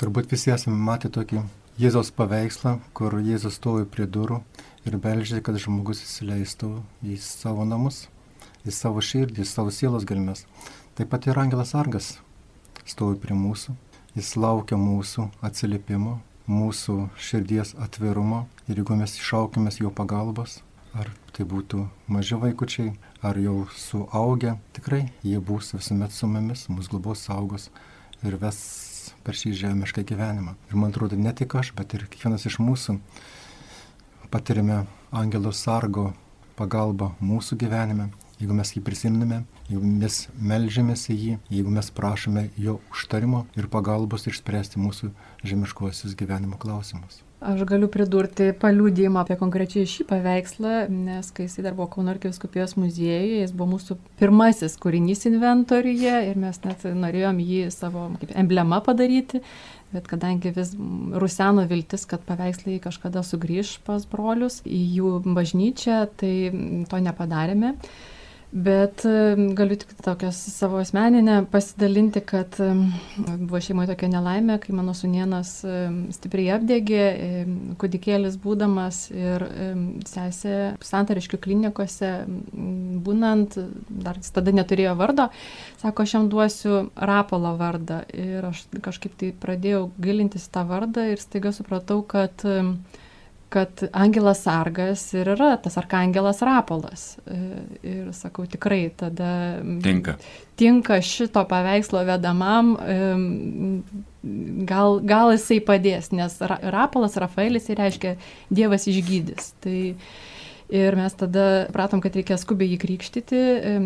Turbūt 0.00 0.32
visi 0.32 0.52
esame 0.54 0.78
matę 0.78 1.12
tokį 1.12 1.44
Jėzos 1.80 2.10
paveikslą, 2.12 2.74
kur 2.92 3.14
Jėzus 3.24 3.56
stovi 3.56 3.86
prie 3.88 4.04
durų 4.04 4.42
ir 4.84 4.96
beldžia, 5.00 5.40
kad 5.40 5.56
žmogus 5.56 6.02
įsileistų 6.04 6.68
į 7.08 7.16
savo 7.24 7.64
namus, 7.64 8.06
į 8.68 8.74
savo 8.76 9.00
širdį, 9.00 9.40
į 9.40 9.48
savo 9.48 9.72
sielos 9.72 10.04
gelmes. 10.08 10.44
Taip 10.98 11.08
pat 11.14 11.28
ir 11.30 11.40
Angelas 11.40 11.72
Argas 11.72 12.18
stovi 12.84 13.16
prie 13.22 13.36
mūsų, 13.38 13.72
jis 14.18 14.34
laukia 14.36 14.76
mūsų 14.76 15.30
atsiliepimo, 15.48 16.18
mūsų 16.50 16.98
širdies 17.16 17.72
atvirumo 17.80 18.44
ir 18.66 18.82
jeigu 18.82 18.98
mes 18.98 19.16
išaukimės 19.16 19.80
jo 19.80 19.92
pagalbos, 19.94 20.60
ar 20.92 21.08
tai 21.32 21.46
būtų 21.48 21.86
maži 22.12 22.36
vaikučiai, 22.42 22.92
ar 23.22 23.38
jau 23.38 23.66
suaugę, 23.78 24.56
tikrai 24.74 25.04
jie 25.22 25.38
bus 25.40 25.72
visuomet 25.76 26.14
su 26.14 26.26
mumis, 26.26 26.66
mūsų 26.70 26.96
globos 26.96 27.22
saugos 27.28 27.68
ir 28.26 28.34
ves 28.42 28.58
per 29.22 29.38
šį 29.38 29.52
žemišką 29.60 30.04
gyvenimą. 30.06 30.56
Ir 30.70 30.78
man 30.78 30.90
atrodo, 30.90 31.18
ne 31.18 31.32
tik 31.34 31.54
aš, 31.58 31.72
bet 31.78 31.94
ir 31.94 32.08
kiekvienas 32.10 32.46
iš 32.50 32.58
mūsų 32.62 32.98
patirime 34.32 34.82
angelo 35.12 35.52
sargo 35.54 36.10
pagalbą 36.58 37.12
mūsų 37.22 37.58
gyvenime, 37.62 38.10
jeigu 38.40 38.56
mes 38.58 38.74
jį 38.74 38.82
prisimname, 38.86 39.42
jeigu 39.70 39.86
mes 39.86 40.22
melžiamės 40.52 41.08
į 41.12 41.18
jį, 41.18 41.34
jeigu 41.58 41.74
mes 41.74 41.90
prašome 41.94 42.48
jo 42.58 42.80
užtarimo 42.94 43.44
ir 43.58 43.70
pagalbos 43.72 44.26
išspręsti 44.30 44.82
mūsų 44.82 45.12
žemiškuosius 45.46 46.18
gyvenimo 46.18 46.58
klausimus. 46.58 47.22
Aš 47.42 47.64
galiu 47.66 47.88
pridurti 47.90 48.52
paliūdėjimą 48.62 49.24
apie 49.24 49.34
konkrečiai 49.40 49.88
šį 49.90 50.04
paveikslą, 50.06 50.74
nes 50.94 51.30
kai 51.34 51.48
jisai 51.48 51.64
dar 51.66 51.74
buvo 51.74 51.88
Kauno 51.90 52.12
arkiviskupijos 52.12 52.76
muziejuje, 52.78 53.40
jis 53.40 53.54
buvo 53.56 53.72
mūsų 53.72 53.96
pirmasis 54.20 54.76
kūrinys 54.82 55.26
inventoriuje 55.26 56.12
ir 56.28 56.38
mes 56.38 56.60
net 56.62 56.84
norėjom 56.86 57.40
jį 57.42 57.64
savo 57.74 58.04
kaip 58.20 58.36
emblemą 58.38 58.78
padaryti, 58.86 59.42
bet 59.90 60.06
kadangi 60.12 60.54
vis 60.54 60.70
ruseno 61.18 61.66
viltis, 61.70 62.06
kad 62.06 62.22
paveikslai 62.28 62.78
kažkada 62.84 63.24
sugrįž 63.26 63.80
pas 63.88 64.06
brolius 64.06 64.60
į 64.62 64.82
jų 65.00 65.12
bažnyčią, 65.26 65.98
tai 66.22 66.34
to 66.92 67.02
nepadarėme. 67.08 67.74
Bet 68.52 69.00
galiu 69.56 69.76
tik 69.80 69.94
tokias 70.04 70.36
savo 70.52 70.76
asmeninę 70.82 71.46
pasidalinti, 71.48 72.20
kad 72.20 72.58
buvo 73.40 73.60
šeimoje 73.64 73.94
tokia 73.94 74.10
nelaimė, 74.12 74.58
kai 74.60 74.74
mano 74.76 74.92
sunienas 74.92 75.54
stipriai 76.12 76.50
apdegė, 76.58 77.06
kudikėlis 77.80 78.36
būdamas 78.42 79.06
ir 79.08 79.46
sesė 80.04 80.56
santariškių 80.84 81.40
klinikose 81.46 82.10
būnant, 83.06 83.56
dar 83.88 84.20
jis 84.20 84.36
tada 84.36 84.52
neturėjo 84.52 84.98
vardo, 85.00 85.30
sako, 85.80 86.04
aš 86.04 86.14
jam 86.18 86.28
duosiu 86.28 86.82
Rapolo 86.96 87.54
vardą. 87.56 88.02
Ir 88.12 88.50
aš 88.50 88.66
kažkaip 88.84 89.16
tai 89.16 89.32
pradėjau 89.32 89.86
gilintis 89.96 90.44
tą 90.52 90.66
vardą 90.68 91.08
ir 91.14 91.24
staiga 91.24 91.54
supratau, 91.56 92.02
kad 92.04 92.44
kad 93.52 93.84
angelas 93.92 94.42
sargas 94.46 95.04
ir 95.16 95.32
yra 95.34 95.52
tas 95.62 95.76
arkangelas 95.80 96.42
rapolas. 96.46 97.04
E, 97.26 97.38
ir 97.94 98.10
sakau, 98.16 98.46
tikrai 98.50 98.86
tada. 98.96 99.60
Tinka. 99.84 100.16
Tinka 100.58 101.00
šito 101.04 101.44
paveikslo 101.48 102.02
vedamam, 102.08 102.74
gal, 104.68 105.00
gal 105.00 105.32
jisai 105.34 105.62
padės, 105.64 106.12
nes 106.14 106.36
rapolas, 106.42 107.16
Rafaelis, 107.18 107.70
reiškia 107.72 108.16
Dievas 108.52 108.86
išgydys. 108.90 109.54
Tai, 109.64 109.78
Ir 110.72 110.94
mes 110.96 111.12
tada 111.12 111.66
pratom, 111.68 112.00
kad 112.00 112.14
reikia 112.16 112.38
skubiai 112.40 112.70
jį 112.72 112.78
krikštyti, 112.80 113.40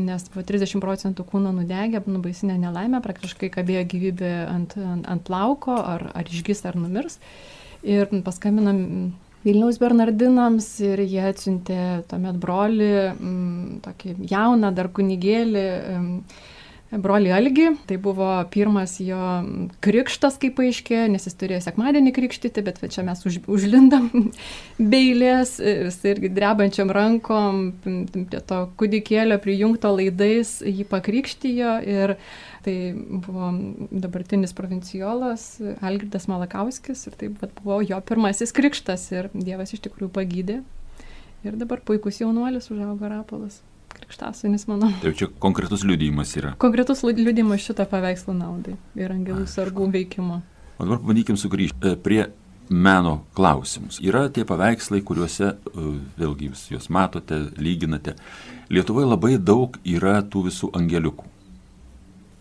nes 0.07 0.29
30 0.31 0.79
procentų 0.79 1.25
kūno 1.27 1.51
nudegė, 1.57 1.99
nubaisinė 2.07 2.61
nelaimė, 2.63 3.01
praktiškai 3.03 3.49
kabėjo 3.57 3.83
gyvybė 3.91 4.31
ant, 4.47 4.77
ant, 4.79 5.09
ant 5.11 5.25
plauko, 5.27 5.75
ar, 5.75 6.05
ar 6.15 6.31
išgis, 6.31 6.63
ar 6.71 6.79
numirs. 6.79 7.19
Ir 7.83 8.07
paskambinam 8.23 8.79
Vilniaus 9.47 9.79
Bernardinams 9.79 10.67
ir 10.83 11.05
jie 11.07 11.23
atsiuntė 11.29 11.79
tuomet 12.11 12.39
broli, 12.43 12.91
m, 13.13 13.15
mm, 13.31 13.81
tokį 13.85 14.17
jauną 14.33 14.73
dar 14.75 14.91
kunigėlį, 14.97 15.67
m, 15.95 16.09
broli 16.91 17.33
Algi. 17.33 17.71
Tai 17.87 17.97
buvo 18.03 18.29
pirmas 18.51 18.97
jo 19.03 19.19
krikštas, 19.85 20.39
kaip 20.43 20.57
paaiškėjo, 20.59 21.07
nes 21.13 21.27
jis 21.27 21.37
turėjo 21.39 21.61
sekmadienį 21.65 22.13
krikštyti, 22.17 22.65
bet 22.67 22.81
čia 22.95 23.05
mes 23.07 23.23
už, 23.27 23.41
užlindam 23.51 24.09
beilės, 24.95 25.57
jis 25.61 25.99
irgi 26.07 26.31
drebančiam 26.37 26.93
rankom, 26.95 27.73
prie 27.83 28.43
to 28.47 28.63
kudikėlio 28.81 29.41
prijungto 29.43 29.93
laidais 29.97 30.59
jį 30.63 30.87
pakrikštijo 30.91 31.77
ir 31.87 32.17
tai 32.67 32.77
buvo 32.97 33.53
dabartinis 33.95 34.55
provincijolas 34.57 35.61
Algirdas 35.87 36.27
Malakauskis 36.27 37.07
ir 37.07 37.15
tai 37.19 37.31
buvo 37.31 37.79
jo 37.87 38.01
pirmasis 38.03 38.55
krikštas 38.55 39.07
ir 39.15 39.31
Dievas 39.35 39.75
iš 39.75 39.85
tikrųjų 39.87 40.11
pagydė. 40.15 40.61
Ir 41.47 41.55
dabar 41.61 41.79
puikus 41.87 42.19
jaunuolis 42.19 42.73
užaugo 42.75 43.07
Rapolas. 43.13 43.61
Krikštasunis, 43.97 44.67
manau. 44.71 44.91
Tai 45.03 45.13
čia 45.17 45.29
konkretus 45.43 45.85
liudijimas 45.89 46.35
yra. 46.39 46.55
Konkretus 46.63 47.03
liudijimas 47.07 47.65
šito 47.65 47.87
paveikslo 47.91 48.35
naudai 48.37 48.77
ir 48.99 49.15
angelų 49.15 49.47
sargų 49.51 49.91
veikimo. 49.95 50.43
O 50.77 50.85
dabar 50.85 51.01
pabandykim 51.01 51.39
sugrįžti 51.41 51.93
e, 51.93 51.95
prie 51.97 52.27
meno 52.69 53.21
klausimus. 53.37 54.01
Yra 54.05 54.27
tie 54.29 54.45
paveikslai, 54.49 55.01
kuriuose, 55.07 55.55
e, 55.55 55.87
vėlgi 56.21 56.51
jūs 56.51 56.67
juos 56.75 56.91
matote, 56.93 57.47
lyginate. 57.57 58.17
Lietuvoje 58.69 59.09
labai 59.09 59.37
daug 59.39 59.81
yra 59.87 60.19
tų 60.27 60.49
visų 60.51 60.75
angeliukų 60.77 61.33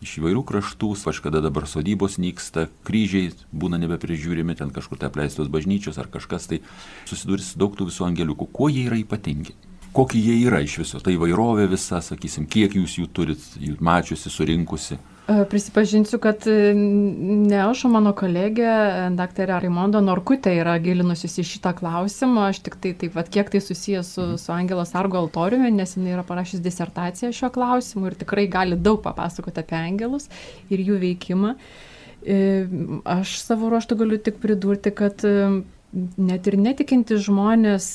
iš 0.06 0.20
įvairių 0.22 0.44
kraštų, 0.46 0.94
kažkada 1.08 1.42
dabar 1.44 1.66
sodybos 1.70 2.20
nyksta, 2.22 2.68
kryžiai 2.88 3.32
būna 3.56 3.80
nebeprižiūrimi, 3.82 4.58
ten 4.58 4.72
kažkur 4.74 5.02
tai 5.02 5.10
apleistos 5.10 5.50
bažnyčios 5.52 5.98
ar 6.02 6.10
kažkas, 6.12 6.50
tai 6.52 6.62
susidurs 7.10 7.54
daug 7.60 7.76
tų 7.78 7.90
visų 7.90 8.06
angeliukų. 8.12 8.50
Kuo 8.54 8.70
jie 8.70 8.86
yra 8.90 9.00
ypatingi? 9.02 9.56
Kokie 9.96 10.20
jie 10.20 10.38
yra 10.44 10.60
iš 10.66 10.80
viso? 10.82 11.00
Tai 11.00 11.14
įvairovė 11.16 11.70
visa, 11.72 12.02
sakysim, 12.04 12.50
kiek 12.52 12.74
jūs 12.76 12.98
jų 13.00 13.10
turit, 13.16 13.44
jų 13.56 13.78
mačiusi, 13.80 14.32
surinkusi? 14.32 14.98
E, 15.26 15.46
prisipažinsiu, 15.50 16.20
kad 16.22 16.44
e, 16.48 16.74
ne 16.76 17.58
aš, 17.64 17.86
o 17.88 17.90
mano 17.90 18.12
kolegė, 18.14 18.68
e, 18.68 19.06
daktarė 19.18 19.58
Raimondo 19.64 19.98
Norkutė 20.06 20.52
yra 20.60 20.76
gilinusis 20.84 21.40
į 21.42 21.46
šitą 21.50 21.72
klausimą. 21.80 22.52
Aš 22.52 22.60
tik 22.68 22.78
tai, 22.84 22.92
taip 23.00 23.16
pat, 23.18 23.32
kiek 23.34 23.50
tai 23.50 23.62
susijęs 23.64 24.12
su, 24.18 24.22
mhm. 24.22 24.42
su 24.44 24.54
Angelos 24.54 24.94
Argo 25.00 25.18
altoriumi, 25.24 25.72
nes 25.74 25.96
jinai 25.98 26.14
yra 26.14 26.26
parašęs 26.28 26.62
disertaciją 26.66 27.32
šio 27.34 27.50
klausimu 27.56 28.12
ir 28.12 28.20
tikrai 28.22 28.46
gali 28.54 28.78
daug 28.78 29.02
papasakoti 29.06 29.64
apie 29.64 29.80
angelus 29.80 30.30
ir 30.70 30.86
jų 30.86 31.02
veikimą. 31.02 31.56
Aš 33.16 33.36
savo 33.38 33.70
ruoštų 33.70 33.98
galiu 34.00 34.18
tik 34.22 34.40
pridurti, 34.42 34.90
kad 34.98 35.22
net 36.18 36.48
ir 36.50 36.58
netikinti 36.60 37.18
žmonės 37.22 37.88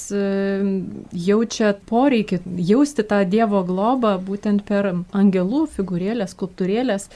jaučia 1.27 1.75
poreikį 1.91 2.41
jausti 2.71 3.05
tą 3.07 3.21
Dievo 3.29 3.63
globą 3.69 4.17
būtent 4.25 4.65
per 4.69 4.93
angelų 5.17 5.67
figūrėlės, 5.77 6.35
skulptūrėlės. 6.37 7.11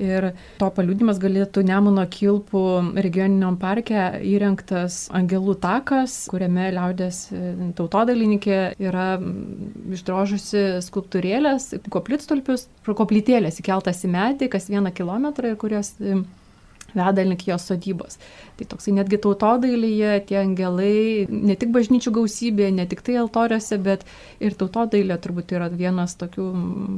Ir 0.00 0.30
to 0.56 0.68
paliūdimas 0.72 1.18
galėtų 1.20 1.66
Nemuno 1.68 2.06
Kilpų 2.08 2.62
regioniniam 3.04 3.58
parke 3.60 4.06
įrengtas 4.24 5.02
angelų 5.12 5.58
takas, 5.60 6.14
kuriame 6.32 6.70
liaudės 6.72 7.26
e, 7.28 7.42
tautodailininkė 7.76 8.60
yra 8.80 9.08
išdrožusi 9.92 10.80
skulptūrėlės, 10.86 11.74
koplytstulpius, 11.92 12.70
koplytėlės 12.88 13.60
įkeltas 13.60 14.00
į 14.08 14.14
medį 14.16 14.48
kas 14.56 14.70
vieną 14.72 14.94
kilometrą 14.96 15.52
ir 15.52 15.60
kurios 15.60 15.92
veda 16.96 17.24
link 17.26 17.46
jos 17.48 17.66
sodybos. 17.68 18.18
Tai 18.58 18.68
toksai 18.72 18.96
netgi 18.96 19.20
tautodailėje 19.22 20.16
tie 20.30 20.40
angelai, 20.42 21.26
ne 21.30 21.56
tik 21.58 21.72
bažnyčių 21.74 22.14
gausybė, 22.18 22.70
ne 22.74 22.86
tik 22.90 23.04
tai 23.06 23.18
altoriuose, 23.22 23.78
bet 23.82 24.04
ir 24.42 24.56
tautodailė 24.58 25.18
turbūt 25.22 25.56
yra 25.56 25.70
vienas 25.72 26.16
tokių 26.20 26.48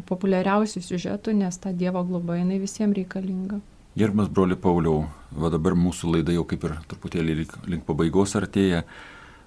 populiariausių 0.09 0.85
siužetų, 0.85 1.39
nes 1.45 1.61
ta 1.63 1.73
Dievo 1.73 2.05
globa 2.07 2.39
jinai 2.41 2.61
visiems 2.63 2.97
reikalinga. 2.99 3.61
Gerbiamas 3.95 4.31
broli 4.35 4.57
Pauliau, 4.59 5.05
va 5.31 5.51
dabar 5.55 5.77
mūsų 5.79 6.17
laida 6.17 6.35
jau 6.35 6.43
kaip 6.51 6.65
ir 6.67 6.73
truputėlį 6.91 7.37
link, 7.41 7.53
link 7.71 7.85
pabaigos 7.87 8.35
artėja. 8.35 8.83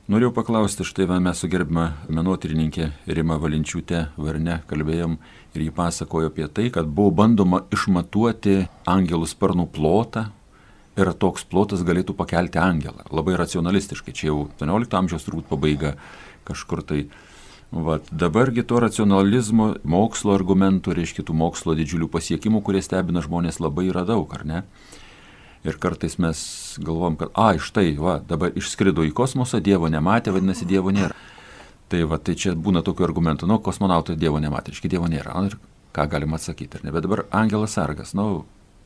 Norėjau 0.08 0.32
paklausti, 0.38 0.86
štai 0.88 1.04
mes 1.20 1.42
su 1.42 1.50
gerbima 1.52 1.90
menotyrininkė 2.08 2.86
Rima 3.12 3.36
Valinčiūtė 3.44 4.06
Varne 4.16 4.62
kalbėjom 4.70 5.18
ir 5.52 5.66
ji 5.66 5.74
pasakojo 5.76 6.30
apie 6.32 6.48
tai, 6.48 6.70
kad 6.72 6.88
buvo 6.88 7.12
bandoma 7.12 7.66
išmatuoti 7.76 8.62
angelų 8.88 9.28
sparnų 9.28 9.68
plotą 9.76 10.30
ir 10.98 11.14
toks 11.14 11.46
plotas 11.48 11.86
galėtų 11.86 12.16
pakelti 12.18 12.60
angelą. 12.62 13.06
Labai 13.14 13.38
racionalistiškai, 13.40 14.16
čia 14.18 14.32
jau 14.32 14.44
18 14.58 14.98
amžiaus 15.00 15.26
turbūt 15.28 15.50
pabaiga 15.52 15.96
kažkur 16.48 16.84
tai. 16.88 17.08
Vat, 17.68 18.06
dabargi 18.16 18.64
to 18.64 18.80
racionalizmo, 18.80 19.74
mokslo 19.84 20.32
argumentų, 20.38 20.94
reiškia 20.96 21.26
tų 21.28 21.34
mokslo 21.36 21.76
didžiulių 21.76 22.08
pasiekimų, 22.14 22.62
kurie 22.64 22.80
stebina 22.80 23.20
žmonės 23.26 23.60
labai 23.60 23.90
yra 23.90 24.06
daug, 24.08 24.32
ar 24.32 24.46
ne? 24.48 24.62
Ir 25.68 25.76
kartais 25.84 26.16
mes 26.16 26.40
galvom, 26.80 27.18
kad, 27.20 27.34
a, 27.36 27.50
štai, 27.60 27.90
va, 28.00 28.22
dabar 28.24 28.56
išskrido 28.56 29.04
į 29.04 29.12
kosmosą, 29.12 29.60
Dievo 29.60 29.92
nematė, 29.92 30.32
vadinasi, 30.32 30.64
Dievo 30.70 30.96
nėra. 30.96 31.12
Tai 31.92 32.06
va, 32.08 32.22
tai 32.24 32.38
čia 32.40 32.56
būna 32.56 32.86
tokių 32.88 33.04
argumentų, 33.04 33.52
nu, 33.52 33.60
kosmonautai 33.60 34.16
Dievo 34.16 34.40
nematė, 34.40 34.72
iški 34.72 34.94
Dievo 34.96 35.12
nėra. 35.12 35.36
Ir 35.50 35.60
ką 35.92 36.08
galima 36.08 36.40
atsakyti, 36.40 36.80
ar 36.80 36.88
ne? 36.88 36.96
Bet 36.96 37.04
dabar 37.04 37.26
Angelas 37.36 37.76
Sargas, 37.76 38.16
nu, 38.16 38.46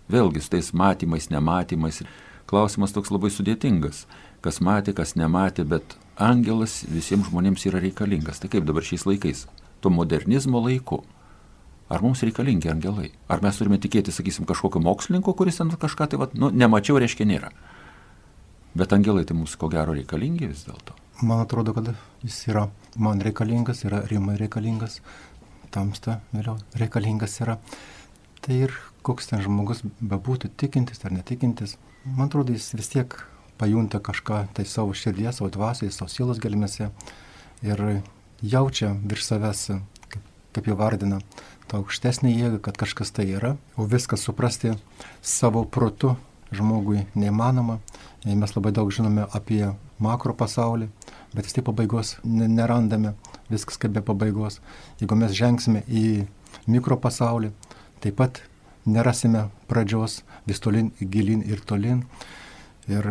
vėlgi 0.10 0.42
su 0.42 0.54
tais 0.56 0.72
matymais, 0.74 1.30
nematymais. 1.30 2.02
Klausimas 2.50 2.96
toks 2.96 3.12
labai 3.14 3.30
sudėtingas. 3.32 4.06
Kas 4.42 4.58
matė, 4.64 4.96
kas 4.98 5.14
nematė, 5.16 5.68
bet 5.68 5.98
Angelas 6.22 6.82
visiems 6.90 7.30
žmonėms 7.30 7.66
yra 7.70 7.82
reikalingas. 7.82 8.42
Tai 8.42 8.50
kaip 8.52 8.66
dabar 8.68 8.86
šiais 8.86 9.06
laikais, 9.08 9.46
tuo 9.82 9.92
modernizmo 9.94 10.62
laiku. 10.62 11.02
Ar 11.92 12.04
mums 12.04 12.22
reikalingi 12.24 12.70
angelai? 12.72 13.10
Ar 13.28 13.42
mes 13.44 13.58
turime 13.60 13.80
tikėti, 13.82 14.14
sakysim, 14.16 14.46
kažkokio 14.48 14.80
mokslininko, 14.84 15.34
kuris 15.36 15.60
ten 15.60 15.74
kažką 15.76 16.08
tai, 16.12 16.20
va, 16.22 16.30
nu, 16.40 16.48
nemačiau, 16.56 17.00
reiškia 17.02 17.28
nėra. 17.28 17.50
Bet 18.80 18.94
angelai 18.96 19.26
tai 19.28 19.36
mums 19.36 19.58
ko 19.60 19.68
gero 19.72 19.96
reikalingi 19.98 20.48
vis 20.48 20.64
dėlto. 20.70 20.96
Man 21.28 21.44
atrodo, 21.44 21.74
kad 21.76 21.90
jis 22.24 22.38
yra 22.48 22.70
man 22.96 23.20
reikalingas, 23.22 23.84
yra 23.84 24.06
rimai 24.08 24.38
reikalingas, 24.40 25.02
tamsta 25.74 26.22
vėliau 26.32 26.56
reikalingas 26.80 27.36
yra. 27.44 27.58
Tai 28.42 28.56
ir 28.58 28.74
koks 29.06 29.30
ten 29.30 29.42
žmogus 29.44 29.84
bebūtų, 30.02 30.50
tikintis 30.58 31.04
ar 31.06 31.14
netikintis, 31.14 31.76
man 32.06 32.26
atrodo, 32.30 32.56
jis 32.56 32.72
vis 32.74 32.90
tiek 32.90 33.14
pajunta 33.62 34.02
kažką 34.02 34.48
tai 34.58 34.66
savo 34.66 34.96
širdies, 34.98 35.38
savo 35.38 35.52
dvasiai, 35.54 35.94
savo 35.94 36.10
sielos 36.10 36.42
gelmėse 36.42 36.90
ir 37.62 37.84
jaučia 38.42 38.96
virš 38.98 39.28
savęs, 39.28 39.62
kaip, 40.10 40.24
kaip 40.58 40.70
jau 40.72 40.78
vardina, 40.80 41.22
tą 41.70 41.84
aukštesnį 41.84 42.34
jėgą, 42.34 42.60
kad 42.66 42.82
kažkas 42.82 43.14
tai 43.14 43.28
yra, 43.30 43.56
o 43.78 43.86
viską 43.86 44.18
suprasti 44.18 44.74
savo 45.22 45.64
protu 45.64 46.16
žmogui 46.52 47.06
neįmanoma. 47.16 47.80
Mes 48.26 48.56
labai 48.58 48.74
daug 48.76 48.92
žinome 48.94 49.28
apie 49.38 49.64
makro 50.02 50.34
pasaulį, 50.38 50.90
bet 51.36 51.46
vis 51.46 51.56
tiek 51.56 51.66
pabaigos 51.66 52.18
nerandame, 52.26 53.14
viskas 53.54 53.80
kaip 53.82 53.94
be 53.96 54.04
pabaigos. 54.06 54.60
Jeigu 55.00 55.18
mes 55.18 55.38
žengsime 55.38 55.86
į 55.88 56.26
mikro 56.68 56.98
pasaulį, 57.00 57.54
taip 58.02 58.18
pat 58.20 58.42
nerasime 58.86 59.48
pradžios 59.70 60.22
vis 60.48 60.60
tolin, 60.60 60.92
gilin 61.00 61.44
ir 61.46 61.62
tolin. 61.62 62.06
Ir 62.90 63.08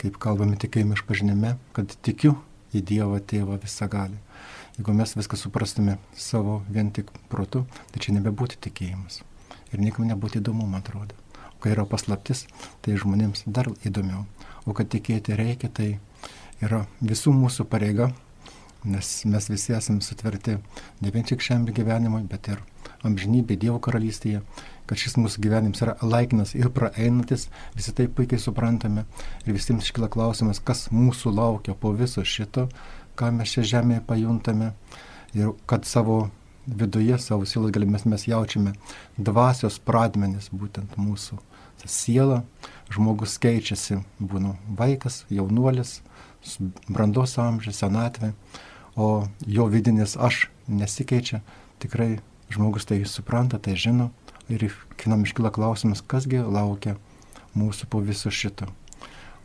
kaip 0.00 0.16
kalbame 0.22 0.58
tikėjime 0.58 0.96
išpažinime, 0.96 1.56
kad 1.76 1.92
tikiu 2.02 2.34
į 2.74 2.82
Dievą 2.86 3.20
Tėvą 3.22 3.58
visą 3.62 3.88
gali. 3.90 4.18
Jeigu 4.78 4.94
mes 4.96 5.12
viską 5.16 5.36
suprastume 5.36 5.98
savo 6.16 6.60
vien 6.70 6.90
tik 6.94 7.10
protu, 7.28 7.66
tai 7.92 8.02
čia 8.02 8.14
nebebūtų 8.16 8.60
tikėjimas. 8.66 9.20
Ir 9.70 9.82
niekam 9.82 10.08
nebūtų 10.08 10.40
įdomu, 10.40 10.66
man 10.66 10.80
atrodo. 10.80 11.14
O 11.52 11.60
kai 11.62 11.74
yra 11.74 11.84
paslaptis, 11.86 12.46
tai 12.80 12.96
žmonėms 12.98 13.44
dar 13.46 13.68
įdomiau. 13.84 14.24
O 14.64 14.74
kad 14.74 14.88
tikėti 14.90 15.36
reikia, 15.36 15.68
tai 15.68 15.90
yra 16.64 16.86
visų 17.04 17.34
mūsų 17.36 17.66
pareiga, 17.70 18.10
nes 18.84 19.12
mes 19.28 19.50
visi 19.52 19.76
esame 19.76 20.00
sutverti 20.04 20.56
ne 21.00 21.12
vien 21.12 21.26
tik 21.28 21.44
šiam 21.44 21.66
gyvenimui, 21.68 22.24
bet 22.30 22.48
ir 22.48 22.64
amžinybė 23.06 23.56
Dievo 23.60 23.78
karalystėje, 23.82 24.42
kad 24.90 25.00
šis 25.00 25.16
mūsų 25.20 25.42
gyvenimas 25.44 25.82
yra 25.84 25.94
laikinas 26.02 26.54
ir 26.58 26.70
praeinantis, 26.74 27.48
visi 27.76 27.94
tai 27.96 28.08
puikiai 28.10 28.40
suprantame. 28.42 29.06
Ir 29.46 29.54
visiems 29.56 29.86
iškyla 29.86 30.10
klausimas, 30.12 30.60
kas 30.60 30.88
mūsų 30.94 31.32
laukia 31.36 31.76
po 31.78 31.94
viso 31.96 32.24
šito, 32.26 32.68
ką 33.16 33.30
mes 33.36 33.54
čia 33.54 33.66
žemėje 33.76 34.04
pajuntame. 34.08 34.72
Ir 35.36 35.54
kad 35.70 35.86
savo 35.86 36.24
viduje, 36.66 37.16
savo 37.22 37.46
sielos 37.46 37.72
galimės 37.74 38.04
mes 38.08 38.26
jaučiame 38.28 38.74
dvasios 39.18 39.78
pradmenis, 39.82 40.50
būtent 40.52 40.98
mūsų 41.00 41.38
siela, 41.88 42.42
žmogus 42.92 43.38
keičiasi, 43.40 44.00
būna 44.20 44.56
vaikas, 44.76 45.24
jaunuolis, 45.32 46.00
brandos 46.88 47.38
amžius, 47.40 47.80
senatvė, 47.80 48.34
o 48.96 49.28
jo 49.46 49.68
vidinis 49.70 50.16
aš 50.20 50.48
nesikeičia, 50.68 51.40
tikrai 51.80 52.18
žmogus 52.50 52.88
tai 52.88 53.00
supranta, 53.06 53.58
tai 53.58 53.76
žino 53.78 54.10
ir 54.50 54.66
kinam 55.00 55.24
iškyla 55.26 55.52
klausimas, 55.54 56.02
kasgi 56.02 56.42
laukia 56.42 56.96
mūsų 57.56 57.88
po 57.90 58.02
viso 58.04 58.30
šito. 58.30 58.68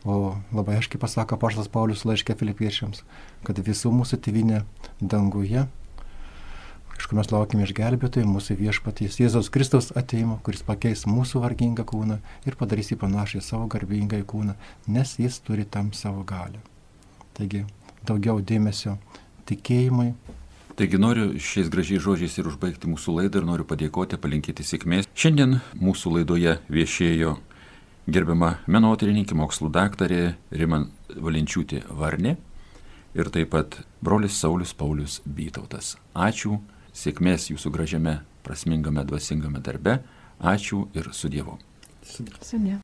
O 0.06 0.36
labai 0.54 0.76
aiškiai 0.78 1.00
pasako 1.02 1.38
Paštas 1.42 1.70
Paulius 1.72 2.04
laiškė 2.06 2.36
filipiečiams, 2.38 3.02
kad 3.46 3.58
visų 3.58 3.90
mūsų 3.94 4.20
tėvinė 4.22 4.62
danguje 5.00 5.66
Aišku, 6.96 7.12
mes 7.12 7.28
laukime 7.28 7.66
išgelbėtojų, 7.66 8.24
mūsų 8.24 8.54
viešpatys 8.56 9.18
Jėzaus 9.20 9.50
Kristaus 9.52 9.90
ateimo, 10.00 10.38
kuris 10.42 10.62
pakeis 10.64 11.04
mūsų 11.04 11.42
vargingą 11.42 11.84
kūną 11.84 12.16
ir 12.48 12.56
padarys 12.56 12.88
jį 12.88 12.96
panašiai 13.02 13.44
savo 13.44 13.66
garbingą 13.68 14.22
kūną, 14.24 14.54
nes 14.88 15.12
jis 15.20 15.36
turi 15.44 15.66
tam 15.68 15.90
savo 15.92 16.24
galę. 16.24 16.62
Taigi 17.36 17.66
daugiau 18.08 18.40
dėmesio 18.40 18.96
tikėjimui. 19.46 20.14
Taigi 20.76 20.98
noriu 21.00 21.30
šiais 21.40 21.70
gražiais 21.72 22.02
žodžiais 22.04 22.34
ir 22.36 22.48
užbaigti 22.50 22.90
mūsų 22.90 23.14
laidą 23.16 23.40
ir 23.40 23.46
noriu 23.48 23.64
padėkoti, 23.64 24.18
palinkėti 24.20 24.60
sėkmės. 24.60 25.06
Šiandien 25.16 25.54
mūsų 25.80 26.10
laidoje 26.18 26.58
viešėjo 26.68 27.30
gerbiama 28.12 28.58
menotyrininkė, 28.68 29.32
mokslų 29.40 29.70
daktarė 29.72 30.34
Riman 30.52 30.90
Valinčiūtė 31.16 31.80
Varnė 31.96 32.34
ir 33.16 33.30
taip 33.32 33.54
pat 33.54 33.78
brolis 34.04 34.36
Saulis 34.36 34.76
Paulius 34.76 35.22
Bytautas. 35.24 35.94
Ačiū 36.12 36.58
sėkmės 36.92 37.48
jūsų 37.54 37.72
gražiame, 37.72 38.18
prasmingame, 38.44 39.06
dvasingame 39.08 39.64
darbe. 39.64 40.02
Ačiū 40.44 40.90
ir 40.92 41.08
su 41.16 41.32
Dievu. 41.32 41.56
Sudė. 42.04 42.82